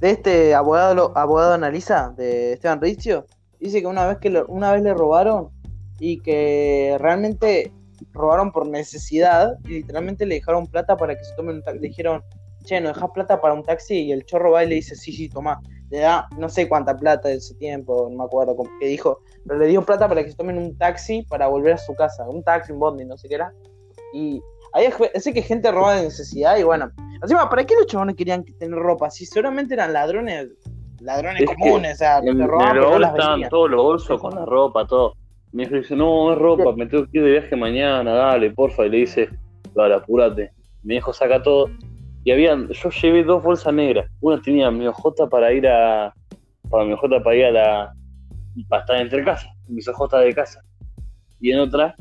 de 0.00 0.10
este 0.10 0.54
abogado 0.54 1.12
abogado 1.16 1.52
analiza 1.54 2.14
de 2.16 2.52
Esteban 2.54 2.80
Rizio. 2.80 3.26
Dice 3.58 3.80
que 3.80 3.86
una 3.86 4.06
vez 4.06 4.18
que 4.18 4.30
lo- 4.30 4.46
una 4.46 4.72
vez 4.72 4.82
le 4.82 4.94
robaron 4.94 5.48
y 5.98 6.20
que 6.20 6.96
realmente 7.00 7.72
robaron 8.12 8.52
por 8.52 8.66
necesidad 8.66 9.56
y 9.64 9.68
literalmente 9.68 10.26
le 10.26 10.36
dejaron 10.36 10.66
plata 10.66 10.96
para 10.96 11.16
que 11.16 11.24
se 11.24 11.34
tomen 11.34 11.56
un 11.56 11.62
taxi. 11.62 11.80
Le 11.80 11.88
dijeron, 11.88 12.22
che, 12.64 12.80
¿no 12.80 12.88
dejas 12.88 13.10
plata 13.12 13.40
para 13.40 13.54
un 13.54 13.62
taxi? 13.62 14.04
Y 14.04 14.12
el 14.12 14.24
chorro 14.24 14.52
va 14.52 14.64
y 14.64 14.68
le 14.68 14.76
dice, 14.76 14.96
sí, 14.96 15.12
sí, 15.12 15.28
toma. 15.28 15.60
Le 15.90 15.98
da 15.98 16.26
no 16.38 16.48
sé 16.48 16.68
cuánta 16.68 16.96
plata 16.96 17.28
de 17.28 17.36
ese 17.36 17.54
tiempo, 17.54 18.08
no 18.10 18.16
me 18.16 18.24
acuerdo 18.24 18.56
cómo 18.56 18.70
que 18.80 18.86
dijo, 18.86 19.20
pero 19.46 19.58
le 19.58 19.66
dio 19.66 19.84
plata 19.84 20.08
para 20.08 20.24
que 20.24 20.30
se 20.30 20.36
tomen 20.36 20.58
un 20.58 20.76
taxi 20.76 21.22
para 21.22 21.46
volver 21.46 21.74
a 21.74 21.78
su 21.78 21.94
casa. 21.94 22.28
Un 22.28 22.42
taxi, 22.42 22.72
un 22.72 22.80
bondi, 22.80 23.04
no 23.04 23.16
sé 23.16 23.28
qué 23.28 23.36
era. 23.36 23.52
Y 24.12 24.40
hay 24.72 24.88
sé 25.14 25.32
que 25.32 25.42
gente 25.42 25.70
roba 25.70 25.94
de 25.94 26.04
necesidad 26.04 26.56
y 26.56 26.64
bueno. 26.64 26.90
Encima, 27.22 27.48
¿para 27.48 27.64
qué 27.64 27.74
los 27.74 27.86
chabones 27.86 28.16
querían 28.16 28.44
tener 28.44 28.78
ropa? 28.78 29.08
Si 29.10 29.24
seguramente 29.24 29.74
eran 29.74 29.92
ladrones, 29.92 30.48
ladrones 31.00 31.42
Es 31.42 31.56
comunes, 31.56 31.94
o 31.94 31.96
sea, 31.96 32.20
te 32.20 32.32
robaban 32.32 32.72
pero 32.72 33.04
estaban 33.04 33.48
todos 33.48 33.70
los 33.70 33.82
bolsos 33.82 34.20
con 34.20 34.34
la 34.34 34.44
ropa, 34.44 34.86
todo. 34.86 35.14
Mi 35.54 35.62
hijo 35.62 35.76
dice, 35.76 35.94
no, 35.94 36.32
es 36.32 36.38
ropa, 36.38 36.74
me 36.74 36.84
tengo 36.86 37.06
que 37.06 37.18
ir 37.18 37.24
de 37.24 37.30
viaje 37.30 37.54
mañana, 37.54 38.12
dale, 38.12 38.50
porfa. 38.50 38.86
Y 38.86 38.90
le 38.90 38.96
dice, 38.98 39.28
dale, 39.72 39.94
apúrate. 39.94 40.50
Mi 40.82 40.96
hijo 40.96 41.12
saca 41.12 41.40
todo. 41.40 41.70
Y 42.24 42.32
habían, 42.32 42.68
yo 42.68 42.90
llevé 42.90 43.22
dos 43.22 43.40
bolsas 43.40 43.72
negras. 43.72 44.10
Una 44.20 44.42
tenía 44.42 44.72
mi 44.72 44.84
ojota 44.88 45.28
para 45.28 45.52
ir 45.52 45.68
a. 45.68 46.12
Para 46.68 46.84
mi 46.84 46.92
ojota 46.94 47.22
para 47.22 47.36
ir 47.36 47.44
a 47.44 47.50
la. 47.52 47.94
para 48.68 48.82
estar 48.82 49.00
entre 49.00 49.22
casa, 49.22 49.48
mis 49.68 49.86
ojotas 49.86 50.24
de 50.24 50.34
casa. 50.34 50.60
Y 51.40 51.52
en 51.52 51.60
otra 51.60 51.94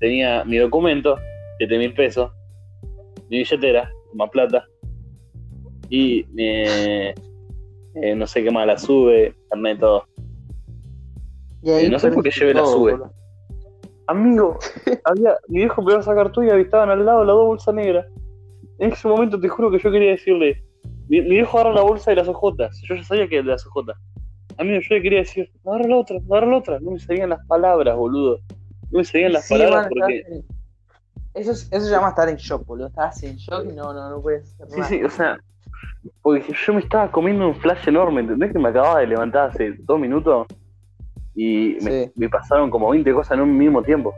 tenía 0.00 0.44
mi 0.44 0.56
documento, 0.56 1.16
7 1.58 1.78
mil 1.78 1.94
pesos, 1.94 2.32
mi 3.30 3.38
billetera, 3.38 3.88
más 4.14 4.30
plata. 4.30 4.64
Y 5.88 6.26
eh, 6.36 7.14
eh, 8.02 8.14
no 8.16 8.26
sé 8.26 8.42
qué 8.42 8.50
más, 8.50 8.66
la 8.66 8.76
sube, 8.76 9.32
carnet, 9.48 9.78
todo. 9.78 10.06
Y 11.66 11.70
ahí 11.70 11.86
Eh, 11.86 11.90
no 11.90 11.98
sé 11.98 12.12
por 12.12 12.22
qué 12.22 12.30
llevé 12.30 12.54
la 12.54 12.64
sube. 12.64 12.92
boludo. 12.92 13.12
Amigo, 14.06 14.56
había, 15.04 15.36
mi 15.48 15.58
viejo 15.58 15.80
empezó 15.80 15.98
a 15.98 16.02
sacar 16.04 16.30
todo 16.30 16.44
y 16.44 16.60
estaban 16.60 16.90
al 16.90 17.04
lado 17.04 17.24
las 17.24 17.34
dos 17.34 17.46
bolsas 17.46 17.74
negras. 17.74 18.06
En 18.78 18.92
ese 18.92 19.08
momento 19.08 19.40
te 19.40 19.48
juro 19.48 19.68
que 19.72 19.80
yo 19.80 19.90
quería 19.90 20.12
decirle, 20.12 20.62
mi, 21.08 21.20
mi 21.22 21.30
viejo 21.30 21.58
agarra 21.58 21.74
la 21.74 21.82
bolsa 21.82 22.12
de 22.12 22.16
las 22.18 22.28
ojotas. 22.28 22.80
Yo 22.88 22.94
ya 22.94 23.02
sabía 23.02 23.26
que 23.28 23.38
era 23.38 23.44
de 23.46 23.50
las 23.50 23.66
ojotas. 23.66 23.96
Amigo, 24.58 24.78
yo 24.80 24.94
le 24.94 25.02
quería 25.02 25.18
decir, 25.18 25.50
agarra 25.66 25.88
la 25.88 25.96
otra, 25.96 26.18
agarra 26.18 26.46
la 26.46 26.56
otra. 26.58 26.78
No 26.78 26.92
me 26.92 27.00
salían 27.00 27.30
las 27.30 27.44
palabras, 27.48 27.96
boludo. 27.96 28.38
No 28.92 28.98
me 28.98 29.04
salían 29.04 29.32
las 29.32 29.44
Sí, 29.46 29.54
palabras 29.54 29.82
man, 29.82 29.88
porque... 29.88 30.22
en- 30.28 30.44
Eso, 31.34 31.50
es- 31.50 31.68
eso 31.72 31.84
se 31.84 31.90
llama 31.90 32.10
estar 32.10 32.28
en 32.28 32.36
shock, 32.36 32.64
boludo. 32.64 32.86
Estás 32.86 33.20
en 33.24 33.36
shock 33.38 33.64
y 33.68 33.74
no, 33.74 33.92
no, 33.92 34.08
no 34.08 34.22
puedes 34.22 34.54
hacer 34.54 34.68
Sí, 34.68 34.76
nada. 34.76 34.88
sí, 34.88 35.02
o 35.02 35.10
sea, 35.10 35.40
porque 36.22 36.52
yo 36.64 36.74
me 36.74 36.80
estaba 36.80 37.10
comiendo 37.10 37.48
un 37.48 37.56
flash 37.56 37.88
enorme, 37.88 38.20
¿entendés? 38.20 38.52
Que 38.52 38.58
me 38.60 38.68
acababa 38.68 39.00
de 39.00 39.08
levantar 39.08 39.50
hace 39.50 39.74
dos 39.80 39.98
minutos 39.98 40.46
y 41.36 41.76
me, 41.82 42.04
Sí. 42.04 42.12
me 42.16 42.28
pasaron 42.28 42.70
como 42.70 42.90
20 42.90 43.12
cosas 43.12 43.36
en 43.36 43.42
un 43.42 43.56
mismo 43.56 43.82
tiempo. 43.82 44.14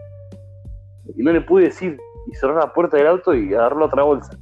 Y 1.16 1.22
no 1.22 1.32
le 1.32 1.40
pude 1.40 1.64
decir, 1.64 1.98
y 2.30 2.34
cerró 2.34 2.58
la 2.58 2.72
puerta 2.72 2.96
del 2.96 3.06
auto 3.08 3.34
y 3.34 3.52
agarró 3.54 3.80
la 3.80 3.86
otra 3.86 4.02
bolsa. 4.04 4.38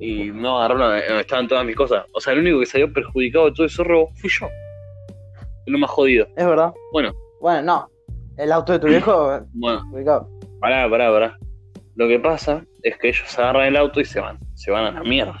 Y 0.00 0.30
no 0.30 0.58
agarró 0.58 0.78
donde 0.78 1.20
estaban 1.20 1.48
todas 1.48 1.64
mis 1.64 1.74
cosas. 1.76 2.04
O 2.14 2.20
sea, 2.20 2.32
el 2.32 2.38
único 2.40 2.60
que 2.60 2.66
salió 2.66 2.92
perjudicado 2.92 3.46
de 3.46 3.52
todo 3.52 3.66
ese 3.66 3.82
robo 3.82 4.10
fui 4.14 4.30
yo. 4.30 4.48
Lo 5.66 5.78
más 5.78 5.90
jodido. 5.90 6.26
Es 6.36 6.46
verdad. 6.46 6.72
Bueno. 6.92 7.12
Bueno, 7.40 7.62
no. 7.62 7.88
El 8.36 8.52
auto 8.52 8.72
de 8.72 8.78
tu 8.78 8.86
viejo, 8.86 9.40
Bueno, 9.52 9.82
ubicado. 9.92 10.28
Pará, 10.60 10.88
pará, 10.88 11.10
pará. 11.10 11.36
Lo 11.96 12.06
que 12.06 12.18
pasa 12.20 12.64
es 12.84 12.96
que 12.98 13.08
ellos 13.08 13.36
agarran 13.38 13.66
el 13.66 13.76
auto 13.76 14.00
y 14.00 14.04
se 14.04 14.20
van. 14.20 14.38
Se 14.54 14.70
van 14.70 14.84
a 14.86 14.92
la 14.92 15.02
mierda. 15.02 15.40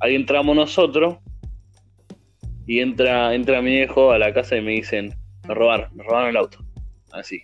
Ahí 0.00 0.14
entramos 0.14 0.54
nosotros. 0.54 1.16
Y 2.66 2.80
entra, 2.80 3.34
entra 3.34 3.62
mi 3.62 3.70
viejo 3.70 4.10
a 4.10 4.18
la 4.18 4.32
casa 4.32 4.56
y 4.56 4.60
me 4.60 4.72
dicen, 4.72 5.14
me 5.46 5.54
robaron, 5.54 5.88
me 5.94 6.02
robaron 6.02 6.30
el 6.30 6.36
auto. 6.36 6.58
Así. 7.12 7.40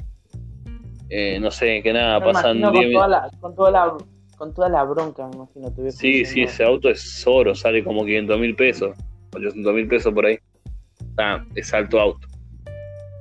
Eh, 1.09 1.39
no 1.41 1.51
sé, 1.51 1.83
que 1.83 1.93
nada, 1.93 2.19
Me 2.21 2.33
pasan 2.33 2.59
imagino 2.59 2.81
10 2.81 2.85
con 2.85 2.93
toda, 2.93 3.09
la, 3.09 3.31
con, 3.41 3.55
toda 3.55 3.71
la, 3.71 3.97
con 4.37 4.55
toda 4.55 4.69
la 4.69 4.85
bronca, 4.85 5.29
me 5.29 5.37
imagino. 5.37 5.91
Sí, 5.91 6.25
sí, 6.25 6.43
ese 6.43 6.65
auto 6.65 6.89
es 6.89 7.25
oro, 7.27 7.55
sale 7.55 7.85
como 7.85 8.05
500 8.05 8.41
mil 8.41 8.57
pesos, 8.57 8.97
800 9.35 9.75
mil 9.75 9.89
pesos 9.89 10.13
por 10.13 10.27
ahí. 10.27 10.39
Está, 11.01 11.45
es 11.55 11.73
alto 11.75 12.01
auto. 12.01 12.27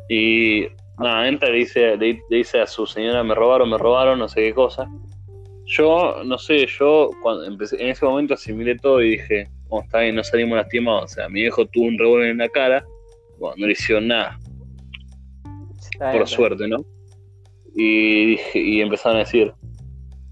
Y 0.10 0.68
nada, 0.98 1.28
entra 1.28 1.50
y 1.50 1.52
le 1.52 1.58
dice, 1.60 1.98
le, 1.98 2.22
le 2.30 2.38
dice 2.38 2.62
a 2.62 2.68
su 2.68 2.86
señora, 2.86 3.24
me 3.24 3.36
robaron, 3.36 3.70
me 3.70 3.78
robaron, 3.78 4.20
no 4.20 4.28
sé 4.28 4.42
qué 4.42 4.54
cosa. 4.54 4.90
Yo, 5.66 6.24
no 6.26 6.38
sé, 6.38 6.66
yo 6.68 7.10
cuando 7.22 7.46
empecé, 7.46 7.82
en 7.82 7.90
ese 7.90 8.06
momento 8.06 8.34
asimilé 8.34 8.78
todo 8.78 9.02
y 9.02 9.12
dije, 9.12 9.50
bueno, 9.72 9.86
está 9.86 10.02
bien, 10.02 10.16
no 10.16 10.24
salimos 10.24 10.58
lastimados. 10.58 11.06
O 11.06 11.08
sea, 11.08 11.30
mi 11.30 11.42
viejo 11.42 11.66
tuvo 11.66 11.86
un 11.86 11.98
revólver 11.98 12.30
en 12.30 12.40
la 12.40 12.50
cara, 12.50 12.86
bueno, 13.40 13.56
no 13.58 13.66
le 13.68 13.72
hicieron 13.72 14.08
nada, 14.08 14.38
Está 15.80 16.12
por 16.12 16.28
suerte, 16.28 16.68
¿no? 16.68 16.84
Y, 17.74 18.26
dije, 18.26 18.60
y 18.60 18.82
empezaron 18.82 19.16
a 19.16 19.20
decir, 19.20 19.54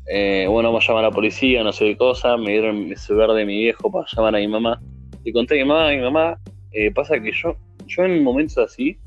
eh, 0.07 0.45
bueno, 0.49 0.69
vamos 0.69 0.83
a 0.83 0.87
llamar 0.89 1.05
a 1.05 1.07
la 1.07 1.13
policía, 1.13 1.63
no 1.63 1.71
sé 1.71 1.85
qué 1.85 1.97
cosa, 1.97 2.35
me 2.35 2.51
dieron 2.51 2.89
el 2.89 2.97
celular 2.97 3.31
de 3.31 3.45
mi 3.45 3.57
viejo 3.59 3.89
para 3.89 4.05
llamar 4.13 4.35
a 4.35 4.39
mi 4.39 4.47
mamá. 4.49 4.81
Y 5.23 5.31
conté 5.31 5.59
a 5.59 5.63
mi 5.63 5.69
mamá, 5.69 5.89
mi 5.89 6.01
mamá, 6.01 6.37
eh, 6.71 6.91
pasa 6.91 7.19
que 7.21 7.31
yo, 7.31 7.55
yo 7.87 8.03
en 8.03 8.21
momentos 8.21 8.57
así, 8.57 8.97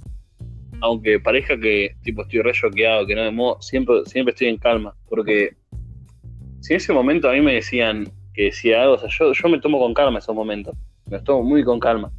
aunque 0.80 1.20
parezca 1.20 1.60
que 1.60 1.94
tipo 2.02 2.22
estoy 2.22 2.40
re 2.40 2.52
choqueado, 2.52 3.06
que 3.06 3.14
no 3.14 3.22
me 3.22 3.30
muevo, 3.32 3.60
siempre, 3.60 3.96
siempre 4.06 4.32
estoy 4.32 4.48
en 4.48 4.56
calma, 4.56 4.96
porque 5.10 5.50
si 6.60 6.72
en 6.72 6.78
ese 6.78 6.94
momento 6.94 7.28
a 7.28 7.32
mí 7.34 7.42
me 7.42 7.54
decían 7.54 8.10
que 8.34 8.44
decía 8.44 8.82
algo, 8.82 8.94
o 8.94 8.98
sea, 8.98 9.08
yo, 9.08 9.32
yo 9.32 9.48
me 9.48 9.60
tomo 9.60 9.78
con 9.78 9.94
calma 9.94 10.18
esos 10.18 10.34
momentos, 10.34 10.74
me 11.06 11.16
los 11.16 11.24
tomo 11.24 11.42
muy 11.42 11.64
con 11.64 11.80
calma 11.80 12.10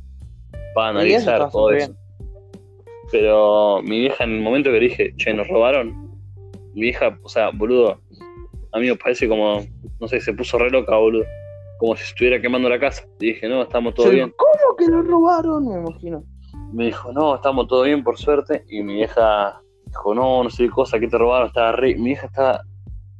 para 0.75 0.89
analizar 0.89 1.49
todo 1.51 1.71
eso. 1.71 1.95
Pero 3.11 3.81
mi 3.83 3.99
vieja 3.99 4.23
en 4.23 4.37
el 4.37 4.41
momento 4.41 4.71
que 4.71 4.79
dije, 4.79 5.13
che, 5.17 5.33
nos 5.33 5.47
robaron, 5.47 6.09
mi 6.73 6.81
vieja, 6.81 7.17
o 7.21 7.29
sea, 7.29 7.51
boludo, 7.51 7.99
a 8.73 8.79
mí 8.79 8.87
me 8.87 8.95
parece 8.95 9.27
como, 9.27 9.61
no 9.99 10.07
sé, 10.07 10.19
se 10.19 10.33
puso 10.33 10.57
re 10.57 10.69
loca, 10.69 10.97
boludo. 10.97 11.25
Como 11.77 11.95
si 11.95 12.03
estuviera 12.03 12.41
quemando 12.41 12.69
la 12.69 12.79
casa. 12.79 13.05
Y 13.19 13.27
dije, 13.27 13.47
no, 13.47 13.61
estamos 13.61 13.93
todo 13.93 14.09
bien. 14.09 14.33
¿Cómo 14.37 14.75
que 14.77 14.87
lo 14.87 15.01
robaron? 15.01 15.67
Me 15.67 15.75
imagino. 15.75 16.23
Me 16.71 16.85
dijo, 16.85 17.11
no, 17.11 17.35
estamos 17.35 17.67
todo 17.67 17.83
bien, 17.83 18.03
por 18.03 18.17
suerte. 18.17 18.63
Y 18.69 18.81
mi 18.81 18.95
vieja 18.95 19.61
dijo, 19.85 20.15
no, 20.15 20.43
no 20.43 20.49
sé 20.49 20.63
qué 20.63 20.69
cosa, 20.69 20.99
que 20.99 21.07
te 21.07 21.17
robaron? 21.17 21.47
Estaba 21.47 21.73
re... 21.73 21.95
Mi 21.95 22.05
vieja 22.05 22.27
estaba, 22.27 22.61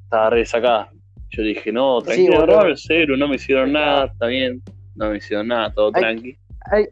estaba 0.04 0.30
re 0.32 0.46
sacada. 0.46 0.92
Yo 1.36 1.42
dije, 1.42 1.72
no, 1.72 2.00
tranquilo, 2.02 2.76
sí, 2.76 2.84
cero, 2.88 3.18
no 3.18 3.28
me 3.28 3.36
hicieron 3.36 3.72
nada, 3.72 4.06
está 4.06 4.28
bien. 4.28 4.62
No 4.96 5.10
me 5.10 5.18
hicieron 5.18 5.48
nada, 5.48 5.74
todo 5.74 5.92
tranqui. 5.92 6.38
Hay, 6.72 6.88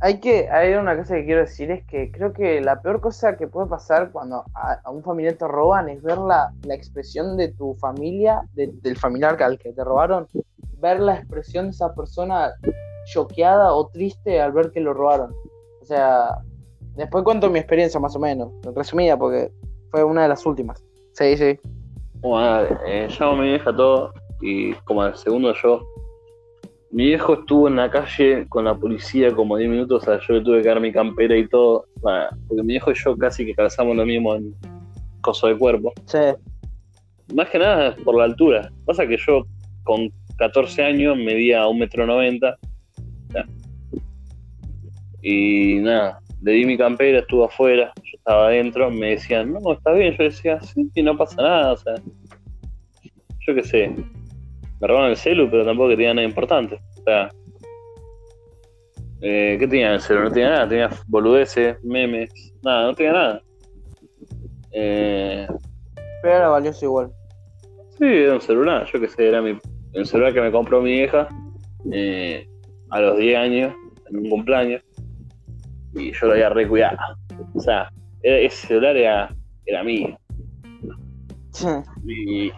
hay 0.00 0.20
que, 0.20 0.50
hay 0.50 0.74
una 0.74 0.94
cosa 0.94 1.14
que 1.14 1.24
quiero 1.24 1.40
decir, 1.40 1.70
es 1.70 1.82
que 1.86 2.12
creo 2.12 2.34
que 2.34 2.60
la 2.60 2.82
peor 2.82 3.00
cosa 3.00 3.38
que 3.38 3.46
puede 3.46 3.68
pasar 3.68 4.12
cuando 4.12 4.44
a, 4.54 4.90
un 4.90 5.02
familiar 5.02 5.34
te 5.34 5.48
roban 5.48 5.88
es 5.88 6.02
ver 6.02 6.18
la, 6.18 6.52
expresión 6.68 7.38
de 7.38 7.52
tu 7.52 7.74
familia, 7.76 8.42
del 8.52 8.96
familiar 8.98 9.42
al 9.42 9.58
que 9.58 9.72
te 9.72 9.82
robaron, 9.82 10.26
ver 10.78 11.00
la 11.00 11.14
expresión 11.16 11.66
de 11.66 11.70
esa 11.70 11.94
persona 11.94 12.52
choqueada 13.06 13.72
o 13.72 13.88
triste 13.88 14.40
al 14.40 14.52
ver 14.52 14.70
que 14.72 14.80
lo 14.80 14.92
robaron. 14.92 15.32
O 15.80 15.84
sea, 15.86 16.38
después 16.96 17.24
cuento 17.24 17.48
mi 17.48 17.58
experiencia 17.58 17.98
más 17.98 18.14
o 18.14 18.18
menos, 18.18 18.52
resumida, 18.74 19.16
porque 19.16 19.50
fue 19.90 20.04
una 20.04 20.24
de 20.24 20.28
las 20.28 20.44
últimas. 20.44 20.84
Sí, 21.14 21.38
sí. 21.38 21.58
Bueno, 22.20 22.78
eh, 22.86 23.08
llamo 23.08 23.32
a 23.32 23.36
mi 23.36 23.48
vieja 23.48 23.74
todo 23.74 24.12
y 24.40 24.72
como 24.84 25.02
al 25.02 25.16
segundo 25.16 25.54
yo 25.62 25.82
mi 26.90 27.06
viejo 27.06 27.34
estuvo 27.34 27.68
en 27.68 27.76
la 27.76 27.90
calle 27.90 28.46
con 28.48 28.64
la 28.64 28.74
policía 28.74 29.34
como 29.34 29.56
10 29.56 29.70
minutos, 29.70 30.02
o 30.02 30.06
sea, 30.06 30.20
yo 30.26 30.34
le 30.34 30.40
tuve 30.40 30.62
que 30.62 30.68
dar 30.68 30.80
mi 30.80 30.92
campera 30.92 31.36
y 31.36 31.46
todo, 31.48 31.84
porque 32.00 32.62
mi 32.62 32.68
viejo 32.68 32.90
y 32.90 32.94
yo 32.94 33.16
casi 33.16 33.44
que 33.44 33.54
calzamos 33.54 33.96
lo 33.96 34.06
mismo 34.06 34.34
en 34.34 34.54
coso 35.20 35.48
de 35.48 35.58
cuerpo. 35.58 35.92
Sí. 36.06 36.18
Más 37.34 37.50
que 37.50 37.58
nada 37.58 37.96
por 38.04 38.16
la 38.16 38.24
altura. 38.24 38.70
Pasa 38.84 39.06
que 39.06 39.18
yo 39.18 39.44
con 39.82 40.10
14 40.38 40.84
años 40.84 41.16
medía 41.16 41.66
un 41.66 41.80
metro 41.80 42.06
noventa. 42.06 42.56
Y 45.20 45.80
nada, 45.80 46.20
le 46.42 46.52
di 46.52 46.64
mi 46.64 46.76
campera, 46.76 47.20
estuvo 47.20 47.44
afuera, 47.44 47.92
yo 47.96 48.18
estaba 48.18 48.48
adentro, 48.48 48.90
me 48.90 49.10
decían, 49.10 49.52
no, 49.52 49.72
está 49.72 49.92
bien, 49.92 50.14
yo 50.16 50.24
decía, 50.24 50.60
sí, 50.60 50.90
y 50.94 51.02
no 51.02 51.16
pasa 51.16 51.42
nada, 51.42 51.72
o 51.72 51.76
sea, 51.76 51.94
yo 53.46 53.54
qué 53.54 53.62
sé, 53.62 53.94
me 54.80 54.86
robaron 54.86 55.10
el 55.10 55.16
celu, 55.16 55.50
pero 55.50 55.64
tampoco 55.64 55.90
tenía 55.90 56.14
nada 56.14 56.26
importante. 56.26 56.78
O 56.98 57.02
sea, 57.02 57.30
eh, 59.22 59.56
¿qué 59.58 59.66
tenía 59.66 59.94
el 59.94 60.00
celu? 60.00 60.24
No 60.24 60.30
tenía 60.30 60.50
nada, 60.50 60.68
tenía 60.68 60.90
boludeces, 61.06 61.82
memes, 61.82 62.30
nada, 62.62 62.88
no 62.88 62.94
tenía 62.94 63.12
nada. 63.12 63.42
Eh, 64.72 65.46
pero 66.22 66.34
era 66.34 66.48
valioso 66.48 66.84
igual. 66.84 67.10
Sí, 67.98 68.04
era 68.04 68.34
un 68.34 68.40
celular, 68.40 68.86
yo 68.92 69.00
qué 69.00 69.08
sé, 69.08 69.28
era 69.28 69.40
mi, 69.40 69.58
el 69.94 70.06
celular 70.06 70.34
que 70.34 70.42
me 70.42 70.52
compró 70.52 70.82
mi 70.82 70.92
hija 70.98 71.28
eh, 71.92 72.46
a 72.90 73.00
los 73.00 73.16
10 73.16 73.38
años, 73.38 73.74
en 74.10 74.18
un 74.18 74.28
cumpleaños, 74.28 74.82
y 75.96 76.12
yo 76.12 76.26
lo 76.26 76.32
había 76.32 76.48
recuidado. 76.50 76.98
O 77.54 77.60
sea, 77.60 77.90
ese 78.22 78.66
celular 78.66 78.96
era, 78.96 79.34
era 79.66 79.82
mío. 79.82 80.18
y 82.06 82.52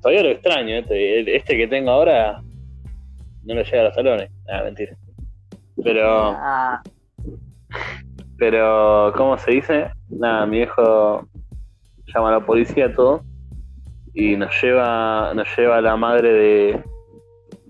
Todavía 0.00 0.22
lo 0.22 0.30
extraño, 0.30 0.76
este, 0.76 1.36
este 1.36 1.56
que 1.56 1.66
tengo 1.66 1.90
ahora 1.90 2.40
no 3.44 3.54
le 3.54 3.64
llega 3.64 3.80
a 3.80 3.84
los 3.84 3.94
salones. 3.94 4.30
Ah, 4.48 4.62
mentira. 4.62 4.96
Pero. 5.82 6.36
Ah. 6.36 6.82
Pero, 8.38 9.12
¿cómo 9.16 9.36
se 9.38 9.50
dice? 9.52 9.90
Nada, 10.08 10.46
mi 10.46 10.58
viejo 10.58 11.28
llama 12.14 12.28
a 12.28 12.32
la 12.32 12.46
policía 12.46 12.92
todo 12.94 13.22
y 14.14 14.36
nos 14.36 14.50
lleva, 14.62 15.32
nos 15.34 15.48
lleva 15.56 15.78
a 15.78 15.80
la 15.80 15.96
madre 15.96 16.32
de, 16.32 16.84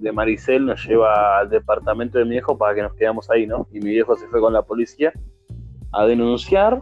de 0.00 0.12
Maricel, 0.12 0.66
nos 0.66 0.84
lleva 0.86 1.38
al 1.38 1.50
departamento 1.50 2.18
de 2.18 2.24
mi 2.24 2.32
viejo 2.32 2.56
para 2.56 2.74
que 2.74 2.82
nos 2.82 2.94
quedamos 2.94 3.30
ahí, 3.30 3.46
¿no? 3.46 3.66
Y 3.72 3.80
mi 3.80 3.90
viejo 3.90 4.16
se 4.16 4.26
fue 4.28 4.40
con 4.40 4.52
la 4.52 4.62
policía 4.62 5.12
a 5.92 6.06
denunciar 6.06 6.80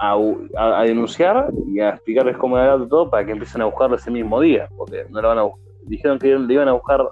a, 0.00 0.82
denunciar 0.84 1.50
y 1.66 1.80
a 1.80 1.90
explicarles 1.90 2.36
cómo 2.38 2.58
era 2.58 2.76
todo 2.88 3.10
para 3.10 3.24
que 3.24 3.32
empiecen 3.32 3.60
a 3.60 3.66
buscarlo 3.66 3.96
ese 3.96 4.10
mismo 4.10 4.40
día, 4.40 4.68
porque 4.76 5.04
no 5.10 5.20
lo 5.20 5.28
van 5.28 5.38
a 5.38 5.44
dijeron 5.82 6.18
que 6.18 6.38
le 6.38 6.54
iban 6.54 6.68
a 6.68 6.72
buscar 6.72 7.06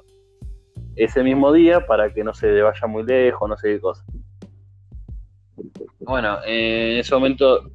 ese 0.96 1.22
mismo 1.22 1.52
día 1.52 1.84
para 1.86 2.12
que 2.12 2.24
no 2.24 2.32
se 2.32 2.62
vaya 2.62 2.86
muy 2.86 3.04
lejos, 3.04 3.48
no 3.48 3.56
sé 3.56 3.74
qué 3.74 3.80
cosa. 3.80 4.04
Bueno, 6.00 6.38
en 6.46 6.98
ese 6.98 7.14
momento 7.14 7.70